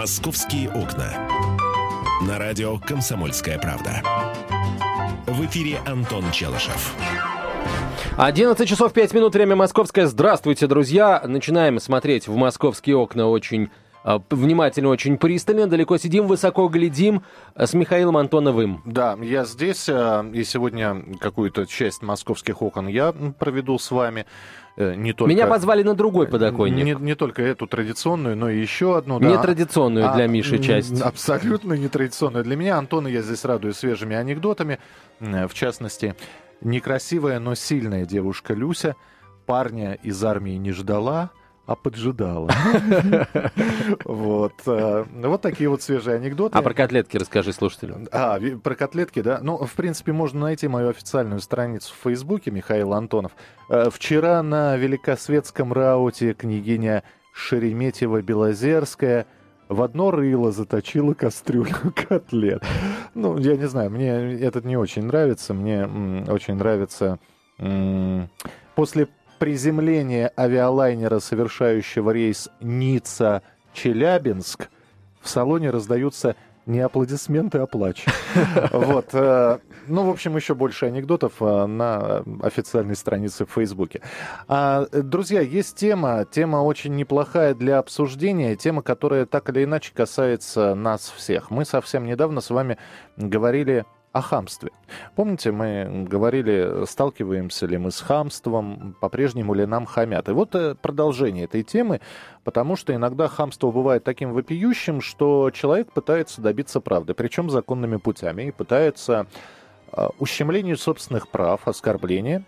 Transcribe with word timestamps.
«Московские 0.00 0.70
окна». 0.70 1.28
На 2.26 2.38
радио 2.38 2.78
«Комсомольская 2.78 3.58
правда». 3.58 4.02
В 5.26 5.44
эфире 5.44 5.78
Антон 5.86 6.24
Челышев. 6.32 6.94
11 8.16 8.66
часов 8.66 8.94
5 8.94 9.12
минут, 9.12 9.34
время 9.34 9.56
московское. 9.56 10.06
Здравствуйте, 10.06 10.66
друзья. 10.66 11.22
Начинаем 11.26 11.78
смотреть 11.78 12.28
в 12.28 12.34
московские 12.34 12.96
окна 12.96 13.28
очень 13.28 13.68
внимательно, 14.04 14.88
очень 14.88 15.18
пристально, 15.18 15.66
далеко 15.66 15.98
сидим, 15.98 16.26
высоко 16.26 16.68
глядим 16.68 17.22
а, 17.54 17.66
с 17.66 17.74
Михаилом 17.74 18.16
Антоновым. 18.16 18.82
Да, 18.84 19.16
я 19.20 19.44
здесь, 19.44 19.88
а, 19.88 20.24
и 20.32 20.44
сегодня 20.44 21.04
какую-то 21.20 21.66
часть 21.66 22.02
московских 22.02 22.62
окон 22.62 22.88
я 22.88 23.12
проведу 23.12 23.78
с 23.78 23.90
вами. 23.90 24.26
Э, 24.76 24.94
не 24.94 25.12
только... 25.12 25.32
Меня 25.32 25.46
позвали 25.46 25.82
на 25.82 25.94
другой 25.94 26.26
подоконник. 26.26 26.84
Не, 26.84 26.94
не 26.94 27.14
только 27.14 27.42
эту 27.42 27.66
традиционную, 27.66 28.36
но 28.36 28.48
и 28.48 28.60
еще 28.60 28.96
одну. 28.96 29.18
Да. 29.18 29.28
Нетрадиционную 29.28 30.12
для 30.14 30.26
Миши 30.26 30.58
часть. 30.58 31.00
Абсолютно 31.02 31.74
нетрадиционную 31.74 32.44
для 32.44 32.56
меня. 32.56 32.78
Антона 32.78 33.08
я 33.08 33.22
здесь 33.22 33.44
радую 33.44 33.74
свежими 33.74 34.16
анекдотами. 34.16 34.78
В 35.18 35.52
частности, 35.52 36.14
некрасивая, 36.62 37.38
но 37.40 37.54
сильная 37.54 38.06
девушка 38.06 38.54
Люся 38.54 38.96
парня 39.50 39.98
из 40.02 40.22
армии 40.22 40.52
не 40.52 40.70
ждала, 40.70 41.30
а 41.70 41.76
поджидала. 41.76 42.50
Вот. 44.04 44.54
Э, 44.66 45.04
вот 45.12 45.40
такие 45.40 45.68
вот 45.70 45.82
свежие 45.82 46.16
анекдоты. 46.16 46.58
А 46.58 46.62
про 46.62 46.74
котлетки 46.74 47.16
расскажи 47.16 47.52
слушателям. 47.52 48.08
А, 48.10 48.40
про 48.62 48.74
котлетки, 48.74 49.20
да. 49.22 49.38
Ну, 49.40 49.56
в 49.56 49.72
принципе, 49.74 50.12
можно 50.12 50.40
найти 50.40 50.66
мою 50.68 50.88
официальную 50.88 51.40
страницу 51.40 51.94
в 51.94 52.02
Фейсбуке, 52.04 52.50
Михаил 52.50 52.92
Антонов. 52.92 53.32
Э, 53.68 53.88
вчера 53.92 54.42
на 54.42 54.76
Великосветском 54.76 55.72
рауте 55.72 56.34
княгиня 56.34 57.04
Шереметьева-Белозерская 57.36 59.26
в 59.68 59.82
одно 59.82 60.10
рыло 60.10 60.50
заточила 60.50 61.14
кастрюлю 61.14 61.92
котлет. 62.08 62.64
Ну, 63.14 63.38
я 63.38 63.56
не 63.56 63.68
знаю, 63.68 63.90
мне 63.90 64.40
этот 64.40 64.64
не 64.64 64.76
очень 64.76 65.04
нравится. 65.04 65.54
Мне 65.54 65.84
очень 66.28 66.54
нравится 66.54 67.20
после 68.74 69.08
приземления 69.40 70.32
авиалайнера, 70.36 71.18
совершающего 71.18 72.10
рейс 72.10 72.50
Ницца-Челябинск, 72.60 74.68
в 75.22 75.28
салоне 75.28 75.70
раздаются 75.70 76.36
не 76.66 76.80
аплодисменты, 76.80 77.58
а 77.58 77.66
плач. 77.66 78.04
Вот. 78.70 79.08
Э, 79.14 79.58
ну, 79.86 80.04
в 80.04 80.10
общем, 80.10 80.36
еще 80.36 80.54
больше 80.54 80.86
анекдотов 80.86 81.32
э, 81.40 81.66
на 81.66 82.22
официальной 82.42 82.94
странице 82.94 83.46
в 83.46 83.52
Фейсбуке. 83.52 84.02
А, 84.46 84.86
друзья, 84.92 85.40
есть 85.40 85.74
тема, 85.74 86.26
тема 86.30 86.58
очень 86.58 86.94
неплохая 86.94 87.54
для 87.54 87.78
обсуждения, 87.78 88.56
тема, 88.56 88.82
которая 88.82 89.24
так 89.24 89.48
или 89.48 89.64
иначе 89.64 89.92
касается 89.94 90.74
нас 90.74 91.12
всех. 91.16 91.50
Мы 91.50 91.64
совсем 91.64 92.04
недавно 92.04 92.42
с 92.42 92.50
вами 92.50 92.76
говорили 93.16 93.86
о 94.12 94.20
хамстве. 94.20 94.70
Помните, 95.14 95.52
мы 95.52 96.06
говорили, 96.08 96.84
сталкиваемся 96.86 97.66
ли 97.66 97.78
мы 97.78 97.92
с 97.92 98.00
хамством, 98.00 98.96
по-прежнему 99.00 99.54
ли 99.54 99.66
нам 99.66 99.86
хамят. 99.86 100.28
И 100.28 100.32
вот 100.32 100.54
э, 100.54 100.74
продолжение 100.74 101.44
этой 101.44 101.62
темы, 101.62 102.00
потому 102.42 102.74
что 102.74 102.92
иногда 102.92 103.28
хамство 103.28 103.70
бывает 103.70 104.02
таким 104.02 104.32
вопиющим, 104.32 105.00
что 105.00 105.50
человек 105.52 105.92
пытается 105.92 106.40
добиться 106.40 106.80
правды, 106.80 107.14
причем 107.14 107.50
законными 107.50 107.96
путями, 107.96 108.48
и 108.48 108.50
пытается 108.50 109.26
э, 109.92 110.08
ущемление 110.18 110.76
собственных 110.76 111.28
прав, 111.28 111.68
оскорбления 111.68 112.42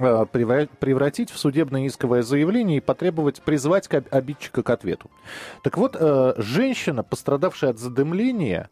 э, 0.00 0.26
превратить 0.32 1.30
в 1.30 1.38
судебное 1.38 1.86
исковое 1.86 2.22
заявление 2.22 2.78
и 2.78 2.80
потребовать 2.80 3.42
призвать 3.42 3.88
обидчика 4.10 4.64
к 4.64 4.70
ответу. 4.70 5.08
Так 5.62 5.76
вот, 5.78 5.96
женщина, 6.36 7.04
пострадавшая 7.04 7.70
от 7.70 7.78
задымления, 7.78 8.70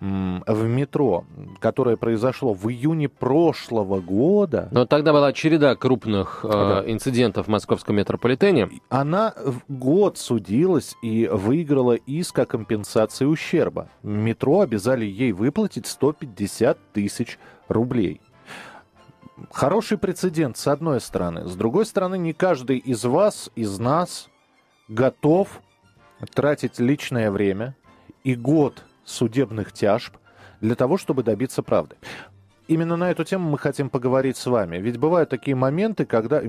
в 0.00 0.66
метро, 0.66 1.24
которое 1.58 1.96
произошло 1.96 2.54
в 2.54 2.70
июне 2.70 3.08
прошлого 3.08 4.00
года. 4.00 4.68
Но 4.70 4.86
тогда 4.86 5.12
была 5.12 5.32
череда 5.32 5.76
крупных 5.76 6.40
э, 6.42 6.48
да. 6.48 6.90
инцидентов 6.90 7.46
в 7.46 7.50
московском 7.50 7.96
метрополитене. 7.96 8.70
Она 8.88 9.34
год 9.68 10.16
судилась 10.16 10.96
и 11.02 11.28
выиграла 11.30 11.92
иск 11.92 12.38
о 12.38 12.46
компенсации 12.46 13.26
ущерба. 13.26 13.88
Метро 14.02 14.60
обязали 14.60 15.04
ей 15.04 15.32
выплатить 15.32 15.86
150 15.86 16.78
тысяч 16.92 17.38
рублей. 17.68 18.22
Хороший 19.52 19.98
прецедент, 19.98 20.56
с 20.56 20.66
одной 20.66 21.00
стороны. 21.00 21.46
С 21.46 21.54
другой 21.56 21.84
стороны, 21.84 22.16
не 22.16 22.32
каждый 22.32 22.78
из 22.78 23.04
вас, 23.04 23.50
из 23.54 23.78
нас 23.78 24.28
готов 24.88 25.60
тратить 26.34 26.78
личное 26.78 27.30
время 27.30 27.76
и 28.24 28.34
год 28.34 28.84
судебных 29.04 29.72
тяжб 29.72 30.16
для 30.60 30.74
того, 30.74 30.96
чтобы 30.96 31.22
добиться 31.22 31.62
правды. 31.62 31.96
Именно 32.68 32.96
на 32.96 33.10
эту 33.10 33.24
тему 33.24 33.50
мы 33.50 33.58
хотим 33.58 33.90
поговорить 33.90 34.36
с 34.36 34.46
вами. 34.46 34.76
Ведь 34.76 34.96
бывают 34.96 35.28
такие 35.28 35.56
моменты, 35.56 36.04
когда 36.06 36.40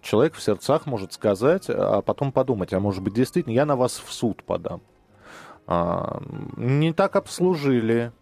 человек 0.00 0.34
в 0.34 0.40
сердцах 0.40 0.86
может 0.86 1.12
сказать, 1.12 1.64
а 1.68 2.02
потом 2.02 2.30
подумать, 2.30 2.72
а 2.72 2.78
может 2.78 3.02
быть 3.02 3.14
действительно 3.14 3.52
я 3.52 3.66
на 3.66 3.74
вас 3.74 4.00
в 4.04 4.12
суд 4.12 4.44
подам. 4.44 4.80
А, 5.66 6.22
не 6.56 6.92
так 6.92 7.16
обслужили, 7.16 8.12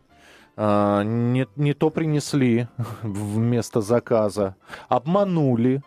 а, 0.57 1.03
не, 1.03 1.47
не 1.57 1.75
то 1.75 1.91
принесли 1.91 2.69
вместо 3.03 3.83
заказа, 3.83 4.57
обманули, 4.89 5.83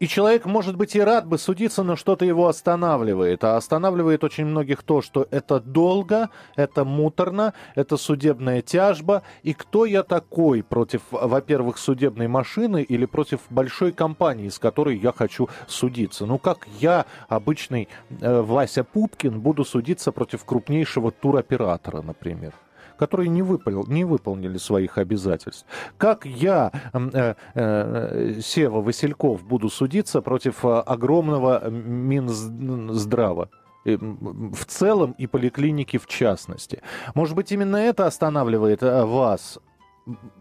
и 0.00 0.08
человек, 0.08 0.46
может 0.46 0.76
быть, 0.76 0.96
и 0.96 1.00
рад 1.00 1.26
бы 1.26 1.36
судиться, 1.36 1.82
но 1.82 1.94
что-то 1.94 2.24
его 2.24 2.48
останавливает. 2.48 3.44
А 3.44 3.56
останавливает 3.56 4.24
очень 4.24 4.46
многих 4.46 4.82
то, 4.82 5.02
что 5.02 5.28
это 5.30 5.60
долго, 5.60 6.30
это 6.56 6.86
муторно, 6.86 7.52
это 7.74 7.98
судебная 7.98 8.62
тяжба. 8.62 9.22
И 9.42 9.52
кто 9.52 9.84
я 9.84 10.02
такой 10.02 10.62
против, 10.62 11.02
во-первых, 11.10 11.76
судебной 11.76 12.28
машины 12.28 12.82
или 12.82 13.04
против 13.04 13.40
большой 13.50 13.92
компании, 13.92 14.48
с 14.48 14.58
которой 14.58 14.96
я 14.96 15.12
хочу 15.12 15.50
судиться? 15.68 16.24
Ну, 16.24 16.38
как 16.38 16.66
я, 16.80 17.04
обычный 17.28 17.88
э, 18.08 18.40
Вася 18.40 18.84
Пупкин, 18.84 19.38
буду 19.40 19.66
судиться 19.66 20.12
против 20.12 20.46
крупнейшего 20.46 21.10
туроператора, 21.10 22.00
например? 22.00 22.54
Которые 23.00 23.30
не, 23.30 23.42
выполнил, 23.42 23.86
не 23.88 24.04
выполнили 24.04 24.58
своих 24.58 24.98
обязательств. 24.98 25.64
Как 25.96 26.26
я, 26.26 26.70
э, 26.92 27.34
э, 27.54 28.40
Сева 28.42 28.82
Васильков, 28.82 29.42
буду 29.42 29.70
судиться 29.70 30.20
против 30.20 30.64
э, 30.64 30.68
огромного 30.68 31.70
Минздрава? 31.70 33.48
В 33.84 34.64
целом 34.66 35.14
и 35.22 35.26
поликлиники 35.26 35.96
в 35.96 36.06
частности. 36.06 36.82
Может 37.14 37.34
быть, 37.34 37.52
именно 37.52 37.76
это 37.76 38.06
останавливает 38.06 38.82
э, 38.82 39.04
вас 39.06 39.58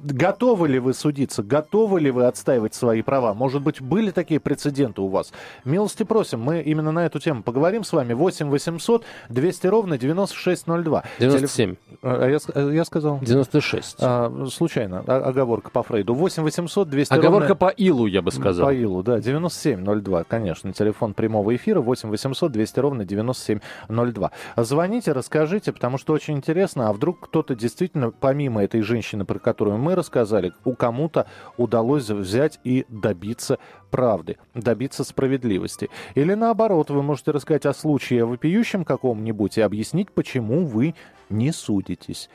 Готовы 0.04 0.70
ли 0.70 0.80
вы 0.80 0.94
судиться? 0.94 1.44
Готовы 1.44 2.00
ли 2.00 2.12
вы 2.12 2.26
отстаивать 2.26 2.74
свои 2.74 3.02
права? 3.02 3.34
Может 3.34 3.62
быть, 3.62 3.82
были 3.82 4.12
такие 4.12 4.40
прецеденты 4.40 5.02
у 5.02 5.08
вас? 5.08 5.32
Милости 5.66 6.04
просим, 6.04 6.42
мы 6.42 6.62
именно 6.62 6.92
на 6.92 7.06
эту 7.06 7.20
тему 7.20 7.44
поговорим 7.44 7.84
с 7.84 7.92
вами. 7.92 8.14
8 8.14 8.50
800 8.50 9.04
200 9.30 9.68
ровно 9.68 9.98
9602. 9.98 11.04
97. 11.20 11.76
Телеф... 11.76 11.80
А, 12.02 12.28
я, 12.28 12.38
э, 12.56 12.72
я 12.74 12.86
сказал? 12.86 13.20
96. 13.20 13.98
А, 14.00 14.48
случайно, 14.50 15.00
оговорка 15.00 15.70
по 15.70 15.84
Фрейду. 15.84 16.14
8 16.14 16.44
800 16.44 16.90
200 16.90 17.14
Оговорка 17.14 17.50
ровно... 17.50 17.56
по 17.56 17.70
Илу, 17.70 18.06
я 18.06 18.22
бы 18.22 18.32
сказал. 18.32 18.68
По 18.68 18.74
Илу, 18.74 19.04
да, 19.04 19.20
9702, 19.20 20.24
конечно. 20.24 20.72
Телефон 20.74 21.14
прямого 21.14 21.56
эфира 21.56 21.82
8 21.82 22.10
800 22.10 22.52
200 22.52 22.80
ровно 22.80 23.06
9702. 23.06 24.32
Звоните, 24.58 25.12
расскажите, 25.12 25.74
потому 25.74 25.98
что 25.98 26.14
очень 26.14 26.36
интересно, 26.38 26.90
а 26.90 26.94
вдруг 26.94 27.20
кто-то 27.20 27.56
действительно, 27.56 28.12
помимо 28.12 28.64
этой 28.64 28.82
женщины, 28.82 29.26
про 29.26 29.40
которую 29.50 29.80
мы 29.80 29.96
рассказали, 29.96 30.54
у 30.64 30.76
кому-то 30.76 31.26
удалось 31.58 32.08
взять 32.08 32.60
и 32.64 32.86
добиться 32.88 33.58
правды, 33.90 34.38
добиться 34.54 35.04
справедливости. 35.04 35.90
Или 36.14 36.36
наоборот, 36.36 36.92
вы 36.92 37.02
можете 37.02 37.32
рассказать 37.32 37.66
о 37.66 37.74
случае 37.74 38.26
вопиющем 38.26 38.86
каком-нибудь 38.86 39.58
и 39.58 39.62
объяснить, 39.62 40.12
почему 40.12 40.68
вы 40.68 40.94
не 41.32 41.52
судитесь. 41.52 42.30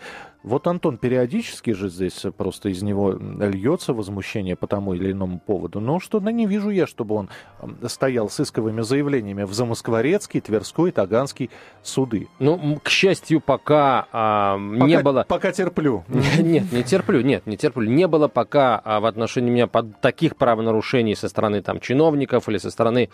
Вот 0.45 0.67
Антон 0.67 0.99
периодически 0.99 1.71
же 1.71 1.89
здесь 1.89 2.27
просто 2.37 2.69
из 2.69 2.83
него 2.83 3.13
льется 3.13 3.95
возмущение 3.95 4.57
по 4.57 4.67
тому 4.67 4.93
или 4.93 5.11
иному 5.11 5.41
поводу. 5.41 5.81
Но 5.81 6.01
что-то 6.01 6.29
не 6.29 6.47
вижу 6.47 6.69
я, 6.69 6.87
чтобы 6.87 7.15
он 7.15 7.31
стоял 7.89 8.29
с 8.29 8.39
исковыми 8.41 8.83
заявлениями 8.83 9.45
в 9.45 9.55
Замоскворецкий, 9.55 10.43
Тверской, 10.43 10.93
Таганский 10.93 11.49
суды. 11.83 12.29
Ну, 12.39 12.79
к 12.83 12.91
счастью, 12.91 13.41
пока, 13.41 14.07
а, 14.13 14.59
пока 14.59 14.87
не 14.87 15.01
было... 15.01 15.25
Пока 15.27 15.51
терплю. 15.51 16.05
Нет, 16.39 16.71
не 16.73 16.83
терплю, 16.83 17.23
нет, 17.23 17.47
не 17.47 17.57
терплю. 17.57 17.91
Не 17.91 18.07
было 18.07 18.29
пока 18.29 18.79
а, 18.85 19.01
в 19.01 19.07
отношении 19.07 19.51
меня 19.51 19.67
таких 19.67 20.37
правонарушений 20.37 21.17
со 21.17 21.31
стороны 21.31 21.63
там 21.63 21.81
чиновников 21.81 22.51
или 22.51 22.59
со 22.59 22.71
стороны 22.71 23.09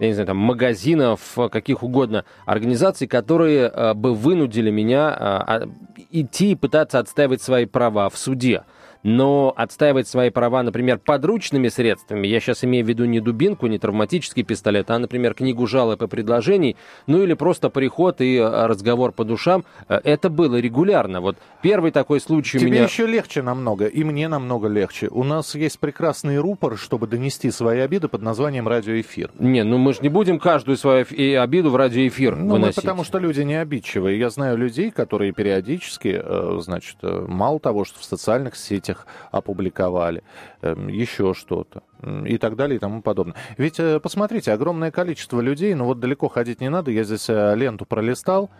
я 0.00 0.06
не 0.06 0.14
знаю, 0.14 0.28
там, 0.28 0.38
магазинов, 0.38 1.20
каких 1.52 1.82
угодно 1.82 2.24
организаций, 2.46 3.06
которые 3.06 3.68
э, 3.68 3.94
бы 3.94 4.14
вынудили 4.14 4.70
меня 4.70 5.44
э, 5.46 5.66
идти 6.10 6.52
и 6.52 6.56
пытаться 6.56 6.98
отстаивать 6.98 7.42
свои 7.42 7.66
права 7.66 8.08
в 8.08 8.16
суде. 8.16 8.64
Но 9.02 9.52
отстаивать 9.56 10.08
свои 10.08 10.30
права, 10.30 10.62
например, 10.62 10.98
подручными 10.98 11.68
средствами, 11.68 12.26
я 12.26 12.40
сейчас 12.40 12.64
имею 12.64 12.84
в 12.84 12.88
виду 12.88 13.04
не 13.04 13.20
дубинку, 13.20 13.66
не 13.66 13.78
травматический 13.78 14.42
пистолет, 14.42 14.90
а, 14.90 14.98
например, 14.98 15.34
книгу 15.34 15.66
жалоб 15.66 16.02
и 16.02 16.06
предложений, 16.06 16.76
ну 17.06 17.22
или 17.22 17.34
просто 17.34 17.70
приход 17.70 18.20
и 18.20 18.36
э, 18.36 18.66
разговор 18.66 19.12
по 19.12 19.24
душам, 19.24 19.64
э, 19.88 20.00
это 20.04 20.28
было 20.28 20.56
регулярно. 20.56 21.20
Вот 21.20 21.36
первый 21.62 21.90
такой 21.90 22.20
случай 22.20 22.58
Тебе 22.58 22.68
у 22.68 22.72
меня... 22.72 22.84
еще 22.84 23.06
легче 23.06 23.42
намного, 23.42 23.86
и 23.86 24.04
мне 24.04 24.28
намного 24.28 24.68
легче. 24.68 25.08
У 25.10 25.24
нас 25.24 25.54
есть 25.54 25.78
прекрасный 25.78 26.38
рупор, 26.38 26.76
чтобы 26.76 27.06
донести 27.06 27.50
свои 27.50 27.80
обиды 27.80 28.08
под 28.08 28.22
названием 28.22 28.68
радиоэфир. 28.68 29.30
Не, 29.38 29.64
ну 29.64 29.78
мы 29.78 29.94
же 29.94 30.00
не 30.02 30.08
будем 30.08 30.38
каждую 30.38 30.76
свою 30.76 31.06
обиду 31.40 31.70
в 31.70 31.76
радиоэфир 31.76 32.36
ну, 32.36 32.54
выносить. 32.54 32.76
потому 32.76 33.04
что 33.04 33.18
люди 33.18 33.40
не 33.42 33.54
обидчивые. 33.54 34.18
Я 34.18 34.30
знаю 34.30 34.56
людей, 34.58 34.90
которые 34.90 35.32
периодически, 35.32 36.20
э, 36.22 36.58
значит, 36.60 36.96
мало 37.02 37.60
того, 37.60 37.84
что 37.84 37.98
в 37.98 38.04
социальных 38.04 38.56
сетях 38.56 38.89
опубликовали, 39.30 40.22
эм, 40.62 40.88
еще 40.88 41.34
что-то 41.34 41.82
и 42.24 42.38
так 42.38 42.56
далее 42.56 42.76
и 42.76 42.78
тому 42.78 43.02
подобное. 43.02 43.34
Ведь 43.58 43.78
э, 43.78 44.00
посмотрите, 44.00 44.52
огромное 44.52 44.90
количество 44.90 45.40
людей, 45.40 45.74
ну 45.74 45.84
вот 45.84 46.00
далеко 46.00 46.28
ходить 46.28 46.60
не 46.60 46.70
надо, 46.70 46.90
я 46.90 47.04
здесь 47.04 47.28
э, 47.28 47.54
ленту 47.56 47.84
пролистал, 47.84 48.50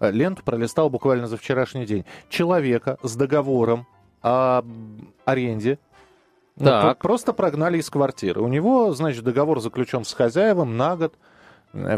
э, 0.00 0.10
ленту 0.10 0.42
пролистал 0.42 0.90
буквально 0.90 1.26
за 1.26 1.36
вчерашний 1.36 1.86
день. 1.86 2.04
Человека 2.28 2.98
с 3.02 3.16
договором 3.16 3.86
о 4.22 4.62
аренде 5.24 5.78
ну, 6.56 6.66
так. 6.66 6.98
просто 6.98 7.32
прогнали 7.32 7.78
из 7.78 7.88
квартиры. 7.88 8.40
У 8.40 8.48
него, 8.48 8.92
значит, 8.92 9.22
договор 9.22 9.60
заключен 9.60 10.04
с 10.04 10.12
хозяевом 10.12 10.76
на 10.76 10.96
год. 10.96 11.14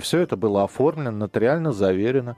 Все 0.01 0.19
это 0.19 0.37
было 0.37 0.65
оформлено, 0.65 1.13
нотариально 1.13 1.73
заверено. 1.73 2.37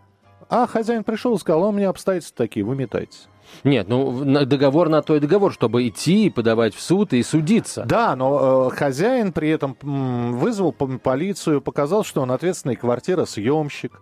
А 0.48 0.66
хозяин 0.66 1.02
пришел 1.02 1.34
и 1.34 1.38
сказал, 1.38 1.64
«А 1.64 1.68
у 1.68 1.72
меня 1.72 1.88
обстоятельства 1.88 2.44
такие, 2.44 2.64
вы 2.64 2.76
метайтесь. 2.76 3.26
Нет, 3.64 3.88
ну 3.88 4.24
договор 4.44 4.88
на 4.88 5.02
то 5.02 5.16
и 5.16 5.20
договор, 5.20 5.52
чтобы 5.52 5.86
идти 5.88 6.26
и 6.26 6.30
подавать 6.30 6.74
в 6.74 6.80
суд 6.80 7.12
и 7.12 7.22
судиться. 7.22 7.84
Да, 7.86 8.16
но 8.16 8.70
э, 8.70 8.76
хозяин 8.76 9.32
при 9.32 9.50
этом 9.50 9.76
вызвал 9.82 10.72
полицию, 10.72 11.60
показал, 11.60 12.04
что 12.04 12.22
он 12.22 12.30
ответственный 12.30 12.76
квартиросъемщик. 12.76 14.00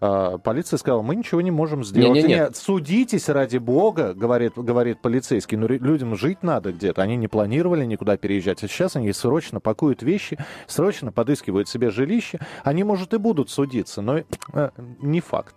А, 0.00 0.38
полиция 0.38 0.78
сказала, 0.78 1.02
мы 1.02 1.16
ничего 1.16 1.40
не 1.40 1.50
можем 1.50 1.84
сделать. 1.84 2.14
Не, 2.14 2.22
не, 2.22 2.28
Нет, 2.28 2.56
судитесь 2.56 3.28
ради 3.28 3.58
бога, 3.58 4.14
говорит, 4.14 4.52
говорит 4.54 5.00
полицейский. 5.00 5.56
Но 5.56 5.66
людям 5.66 6.16
жить 6.16 6.42
надо 6.42 6.72
где-то. 6.72 7.02
Они 7.02 7.16
не 7.16 7.26
планировали 7.26 7.84
никуда 7.84 8.16
переезжать. 8.16 8.62
А 8.62 8.68
сейчас 8.68 8.94
они 8.94 9.12
срочно 9.12 9.60
пакуют 9.60 10.02
вещи, 10.02 10.38
срочно 10.66 11.10
подыскивают 11.10 11.68
себе 11.68 11.90
жилище. 11.90 12.38
Они, 12.62 12.84
может, 12.84 13.12
и 13.12 13.18
будут 13.18 13.50
судиться, 13.50 14.00
но 14.00 14.18
э, 14.18 14.70
не 15.00 15.20
факт. 15.20 15.56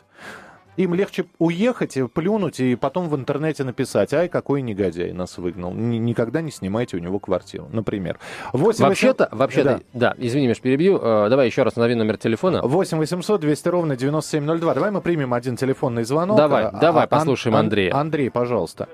Им 0.77 0.93
легче 0.93 1.25
уехать, 1.37 1.97
плюнуть 2.13 2.59
и 2.59 2.75
потом 2.75 3.09
в 3.09 3.15
интернете 3.15 3.63
написать, 3.63 4.13
ай, 4.13 4.29
какой 4.29 4.61
негодяй 4.61 5.11
нас 5.11 5.37
выгнал. 5.37 5.71
Н- 5.71 6.05
никогда 6.05 6.41
не 6.41 6.49
снимайте 6.51 6.97
у 6.97 6.99
него 6.99 7.19
квартиру, 7.19 7.67
например. 7.71 8.17
8 8.53 8.85
вообще-то, 8.85 9.27
вообще-то, 9.31 9.81
да. 9.93 10.11
да, 10.11 10.15
извини, 10.17 10.47
Миш, 10.47 10.61
перебью. 10.61 10.97
Э, 11.01 11.27
давай 11.29 11.47
еще 11.47 11.63
раз 11.63 11.75
назови 11.75 11.95
номер 11.95 12.17
телефона. 12.17 12.61
8 12.63 12.97
800 12.97 13.41
200 13.41 13.67
ровно 13.69 13.97
9702. 13.97 14.73
Давай 14.73 14.91
мы 14.91 15.01
примем 15.01 15.33
один 15.33 15.57
телефонный 15.57 16.03
звонок. 16.03 16.37
Давай, 16.37 16.65
а, 16.65 16.71
давай, 16.71 17.07
послушаем 17.07 17.55
Ан- 17.55 17.65
Андрея. 17.65 17.93
Андрей, 17.93 18.29
пожалуйста. 18.31 18.87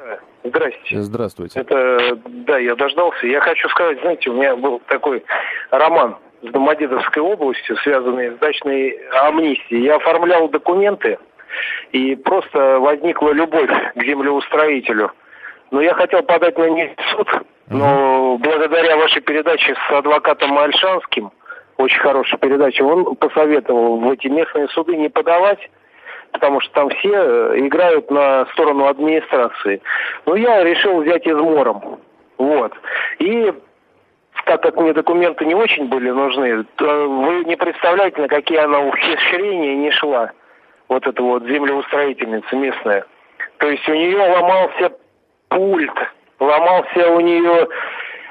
Здравствуйте. 0.44 1.01
Здравствуйте. 1.01 1.59
Это, 1.59 2.18
да, 2.47 2.57
я 2.57 2.75
дождался. 2.75 3.27
Я 3.27 3.41
хочу 3.41 3.68
сказать, 3.69 4.00
знаете, 4.01 4.30
у 4.30 4.33
меня 4.33 4.56
был 4.56 4.81
такой 4.88 5.23
роман 5.71 6.18
с 6.41 6.51
Домодедовской 6.51 7.21
областью, 7.21 7.75
связанный 7.83 8.31
с 8.35 8.39
дачной 8.39 8.97
амнистией. 9.21 9.83
Я 9.83 9.97
оформлял 9.97 10.47
документы, 10.50 11.18
и 11.91 12.15
просто 12.15 12.79
возникла 12.79 13.31
любовь 13.31 13.69
к 13.95 14.03
землеустроителю. 14.03 15.11
Но 15.71 15.81
я 15.81 15.94
хотел 15.94 16.23
подать 16.23 16.57
на 16.57 16.69
них 16.69 16.91
в 16.97 17.11
суд, 17.11 17.27
но 17.69 18.38
благодаря 18.38 18.97
вашей 18.97 19.21
передаче 19.21 19.75
с 19.75 19.91
адвокатом 19.91 20.57
Альшанским, 20.57 21.31
очень 21.77 21.99
хорошая 21.99 22.39
передача, 22.39 22.83
он 22.83 23.15
посоветовал 23.15 23.97
в 23.97 24.11
эти 24.11 24.27
местные 24.27 24.67
суды 24.69 24.95
не 24.95 25.09
подавать, 25.09 25.59
потому 26.31 26.61
что 26.61 26.73
там 26.73 26.89
все 26.89 27.11
э, 27.13 27.59
играют 27.59 28.09
на 28.09 28.45
сторону 28.53 28.88
администрации. 28.88 29.81
Но 30.25 30.35
я 30.35 30.63
решил 30.63 31.01
взять 31.01 31.27
измором. 31.27 31.99
Вот. 32.38 32.73
И 33.19 33.53
так 34.45 34.61
как 34.61 34.77
мне 34.77 34.94
документы 34.94 35.45
не 35.45 35.55
очень 35.55 35.88
были 35.88 36.09
нужны, 36.09 36.65
вы 36.79 37.44
не 37.45 37.55
представляете, 37.55 38.21
на 38.21 38.27
какие 38.27 38.59
она 38.59 38.79
ухищрения 38.79 39.75
не 39.75 39.91
шла 39.91 40.31
вот 40.89 41.06
эта 41.06 41.22
вот 41.22 41.44
землеустроительница 41.44 42.56
местная. 42.56 43.06
То 43.57 43.69
есть 43.69 43.88
у 43.89 43.94
нее 43.94 44.18
ломался 44.18 44.92
пульт, 45.50 45.94
ломался 46.39 47.12
у 47.12 47.19
нее 47.19 47.68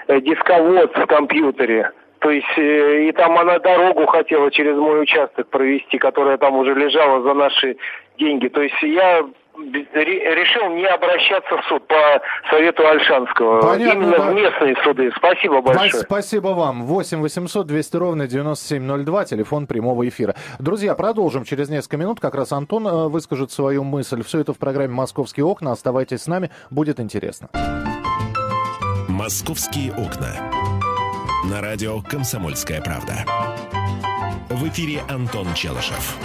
э, 0.08 0.20
дисковод 0.20 0.97
в 0.97 1.06
компьютере. 1.06 1.91
То 2.20 2.31
есть 2.31 2.58
э, 2.58 3.08
и 3.08 3.12
там 3.12 3.38
она 3.38 3.58
дорогу 3.58 4.06
хотела 4.06 4.50
через 4.50 4.76
мой 4.76 5.03
участок 5.03 5.49
провести, 5.49 5.99
которая 5.99 6.38
там 6.38 6.56
уже 6.56 6.75
лежала 6.75 7.23
за 7.23 7.35
наши 7.35 7.76
деньги. 8.19 8.49
То 8.49 8.62
есть 8.62 8.82
я 8.82 9.25
решил 9.56 10.69
не 10.75 10.87
обращаться 10.87 11.56
в 11.56 11.64
суд 11.67 11.87
по 11.87 12.20
совету 12.50 12.87
Альшанского. 12.87 13.62
Понятно, 13.62 14.03
Именно 14.03 14.17
да. 14.17 14.31
в 14.31 14.35
местные 14.35 14.76
суды. 14.82 15.11
Спасибо 15.17 15.61
большое. 15.61 15.91
Спасибо 15.91 16.49
вам. 16.49 16.85
8 16.85 17.20
800 17.20 17.67
200 17.67 17.97
ровно 17.97 18.26
9702, 18.26 19.25
телефон 19.25 19.67
прямого 19.67 20.08
эфира. 20.08 20.35
Друзья, 20.58 20.94
продолжим 20.94 21.44
через 21.44 21.69
несколько 21.69 21.97
минут. 21.97 22.20
Как 22.20 22.35
раз 22.35 22.53
Антон 22.53 22.87
э, 22.87 23.08
выскажет 23.08 23.50
свою 23.50 23.85
мысль. 23.85 24.23
Все 24.23 24.41
это 24.41 24.53
в 24.53 24.58
программе 24.58 24.94
«Московские 24.94 25.47
окна». 25.47 25.73
Оставайтесь 25.73 26.23
с 26.23 26.26
нами, 26.26 26.50
будет 26.70 27.00
интересно. 27.00 27.49
«Московские 29.09 29.93
окна». 29.93 30.35
На 31.50 31.61
радио 31.61 32.00
«Комсомольская 32.02 32.82
правда». 32.82 33.25
В 34.50 34.69
эфире 34.69 35.00
Антон 35.09 35.47
Челышев. 35.55 36.17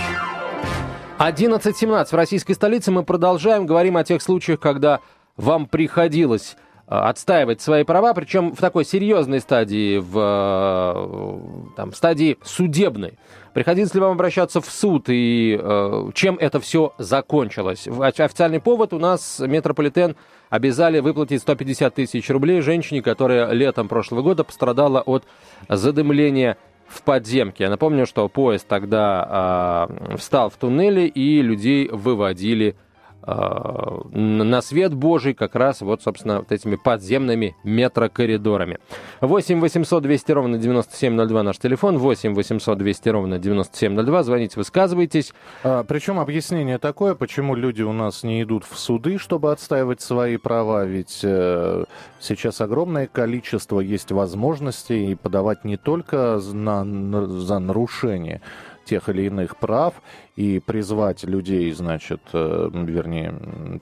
11.17 1.22 2.08
в 2.08 2.14
российской 2.14 2.54
столице. 2.54 2.90
Мы 2.90 3.04
продолжаем. 3.04 3.68
Говорим 3.68 3.96
о 3.96 4.04
тех 4.04 4.24
случаях, 4.24 4.60
когда 4.60 5.02
вам 5.38 5.68
приходилось 5.68 6.56
э, 6.88 6.96
отстаивать 6.96 7.62
свои 7.62 7.84
права, 7.84 8.16
причем 8.16 8.56
в 8.56 8.60
такой 8.60 8.86
серьезной 8.86 9.40
стадии, 9.40 10.00
в, 10.00 10.18
э, 10.18 11.76
там, 11.76 11.94
стадии 11.94 12.40
судебной. 12.44 13.20
Приходилось 13.54 13.94
ли 13.94 14.00
вам 14.00 14.14
обращаться 14.14 14.62
в 14.62 14.66
суд 14.66 15.10
и 15.10 15.60
э, 15.62 16.10
чем 16.16 16.38
это 16.40 16.60
все 16.60 16.92
закончилось? 16.98 17.88
Официальный 17.88 18.60
повод 18.60 18.92
у 18.92 18.98
нас 18.98 19.38
метрополитен 19.40 20.16
обязали 20.50 21.02
выплатить 21.02 21.42
150 21.42 21.94
тысяч 21.94 22.28
рублей 22.32 22.62
женщине, 22.62 23.04
которая 23.04 23.52
летом 23.52 23.88
прошлого 23.88 24.24
года 24.24 24.44
пострадала 24.44 25.02
от 25.02 25.24
задымления 25.70 26.58
в 26.92 27.02
подземке. 27.04 27.64
Я 27.66 27.70
напомню, 27.70 28.06
что 28.06 28.28
поезд 28.28 28.68
тогда 28.68 29.88
э, 29.90 30.18
встал 30.18 30.50
в 30.50 30.58
туннеле 30.58 31.08
и 31.08 31.42
людей 31.42 31.88
выводили 31.90 32.76
на 33.24 34.62
свет 34.62 34.94
Божий 34.94 35.34
как 35.34 35.56
раз 35.56 35.82
вот, 35.82 36.02
собственно, 36.02 36.40
вот 36.40 36.52
этими 36.52 36.76
подземными 36.76 37.56
метрокоридорами. 37.64 38.80
8 39.22 39.60
800 39.60 40.04
200 40.04 40.32
ровно 40.32 40.58
9702 40.58 41.44
наш 41.44 41.58
телефон, 41.58 41.98
8 41.98 42.34
800 42.34 42.78
200 42.78 43.10
ровно 43.10 43.40
9702, 43.40 44.24
звоните, 44.24 44.54
высказывайтесь. 44.58 45.34
А, 45.64 45.84
причем 45.84 46.20
объяснение 46.20 46.78
такое, 46.78 47.16
почему 47.16 47.56
люди 47.56 47.82
у 47.82 47.94
нас 47.94 48.24
не 48.24 48.42
идут 48.44 48.66
в 48.66 48.78
суды, 48.78 49.18
чтобы 49.18 49.52
отстаивать 49.52 50.02
свои 50.02 50.38
права, 50.38 50.86
ведь 50.86 51.20
э, 51.24 51.86
сейчас 52.20 52.62
огромное 52.62 53.08
количество 53.08 53.80
есть 53.80 54.12
возможностей 54.12 55.16
подавать 55.16 55.64
не 55.64 55.78
только 55.78 56.40
на, 56.54 56.84
на, 56.84 57.28
за 57.28 57.60
нарушение, 57.60 58.42
тех 58.92 59.08
или 59.08 59.22
иных 59.22 59.56
прав 59.56 59.94
и 60.36 60.60
призвать 60.60 61.24
людей, 61.24 61.72
значит, 61.72 62.20
э, 62.34 62.70
вернее, 62.74 63.34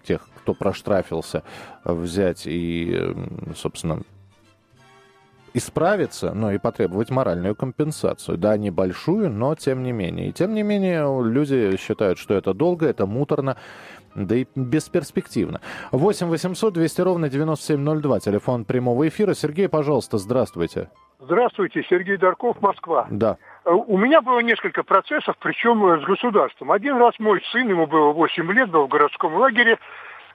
тех, 0.03 0.21
кто 0.37 0.53
проштрафился, 0.53 1.41
взять 1.83 2.43
и, 2.45 3.15
собственно, 3.55 4.01
исправиться, 5.55 6.31
но 6.35 6.51
и 6.51 6.59
потребовать 6.59 7.09
моральную 7.09 7.55
компенсацию. 7.55 8.37
Да, 8.37 8.55
небольшую, 8.55 9.31
но 9.31 9.55
тем 9.55 9.81
не 9.81 9.91
менее. 9.91 10.29
И 10.29 10.31
тем 10.31 10.53
не 10.53 10.61
менее 10.61 11.01
люди 11.23 11.75
считают, 11.77 12.19
что 12.19 12.35
это 12.35 12.53
долго, 12.53 12.85
это 12.85 13.07
муторно, 13.07 13.57
да 14.13 14.35
и 14.35 14.45
бесперспективно. 14.53 15.59
8 15.91 16.27
800 16.27 16.71
200 16.71 17.01
ровно 17.01 17.29
9702, 17.29 18.19
телефон 18.19 18.63
прямого 18.63 19.07
эфира. 19.07 19.33
Сергей, 19.33 19.69
пожалуйста, 19.69 20.19
здравствуйте. 20.19 20.89
Здравствуйте, 21.21 21.83
Сергей 21.89 22.17
Дарков, 22.17 22.61
Москва. 22.61 23.05
Да. 23.11 23.37
Э, 23.69 23.73
у 23.73 23.97
меня 23.97 24.21
было 24.21 24.39
несколько 24.39 24.83
процессов, 24.83 25.35
причем 25.39 25.85
э, 25.85 26.01
с 26.01 26.03
государством. 26.03 26.71
Один 26.71 26.97
раз 26.97 27.13
мой 27.19 27.41
сын, 27.51 27.67
ему 27.69 27.85
было 27.85 28.11
8 28.11 28.51
лет, 28.51 28.69
был 28.69 28.85
в 28.85 28.89
городском 28.89 29.35
лагере, 29.35 29.77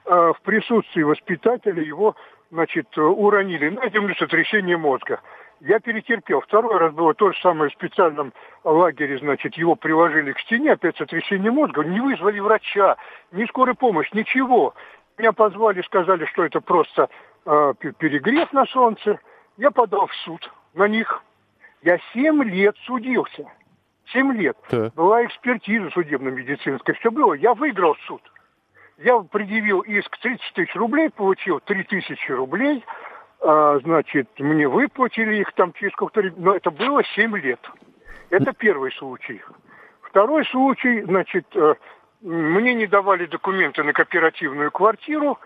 э, 0.05 0.33
в 0.33 0.41
присутствии 0.41 1.03
воспитателя 1.03 1.83
его, 1.83 2.15
значит, 2.51 2.97
уронили 2.97 3.69
на 3.69 3.89
землю 3.89 4.15
сотрясение 4.15 4.77
мозга. 4.77 5.19
Я 5.59 5.79
перетерпел. 5.79 6.41
Второй 6.41 6.77
раз 6.77 6.93
было 6.93 7.13
то 7.13 7.31
же 7.31 7.39
самое 7.41 7.69
в 7.69 7.73
специальном 7.73 8.33
лагере, 8.63 9.17
значит, 9.17 9.55
его 9.55 9.75
приложили 9.75 10.31
к 10.31 10.39
стене, 10.41 10.73
опять 10.73 10.97
сотрясение 10.97 11.51
мозга. 11.51 11.83
Не 11.83 11.99
вызвали 11.99 12.39
врача, 12.39 12.97
ни 13.31 13.45
скорой 13.45 13.75
помощи, 13.75 14.09
ничего. 14.13 14.75
Меня 15.17 15.31
позвали, 15.31 15.81
сказали, 15.81 16.25
что 16.25 16.45
это 16.45 16.61
просто 16.61 17.09
э, 17.45 17.73
перегрев 17.97 18.51
на 18.53 18.65
солнце. 18.65 19.19
Я 19.57 19.71
подал 19.71 20.07
в 20.07 20.15
суд 20.23 20.51
на 20.73 20.87
них. 20.87 21.21
Я 21.85 21.99
7 22.13 22.43
лет 22.45 22.75
судился. 22.85 23.45
7 24.07 24.33
лет. 24.33 24.57
Да. 24.71 24.91
Была 24.95 25.23
экспертиза 25.23 25.91
судебно-медицинская, 25.91 26.95
все 26.95 27.11
было. 27.11 27.33
Я 27.33 27.53
выиграл 27.53 27.95
суд. 28.07 28.21
Я 28.97 29.19
предъявил 29.19 29.81
иск 29.81 30.17
30 30.17 30.41
тысяч 30.55 30.75
рублей, 30.75 31.11
получил 31.11 31.59
3 31.59 31.83
тысячи 31.83 32.31
рублей. 32.31 32.83
А, 33.39 33.77
значит, 33.83 34.27
мне 34.39 34.67
выплатили 34.67 35.35
их 35.35 35.53
там 35.53 35.73
через 35.73 35.91
сколько-то... 35.91 36.33
Но 36.37 36.55
это 36.55 36.71
было 36.71 37.03
7 37.03 37.37
лет. 37.37 37.59
Это 38.31 38.51
первый 38.53 38.91
случай. 38.93 39.43
Второй 40.01 40.43
случай, 40.45 41.03
значит, 41.03 41.45
э, 41.55 41.75
мне 42.21 42.73
не 42.73 42.87
давали 42.87 43.27
документы 43.27 43.83
на 43.83 43.93
кооперативную 43.93 44.71
квартиру, 44.71 45.37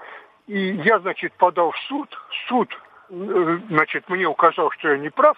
и 0.48 0.58
я, 0.86 1.00
значит, 1.00 1.34
подал 1.34 1.72
в 1.72 1.78
суд. 1.80 2.08
Суд, 2.48 2.70
э, 3.10 3.60
значит, 3.68 4.08
мне 4.08 4.26
указал, 4.26 4.72
что 4.72 4.90
я 4.90 4.98
не 4.98 5.10
прав, 5.10 5.38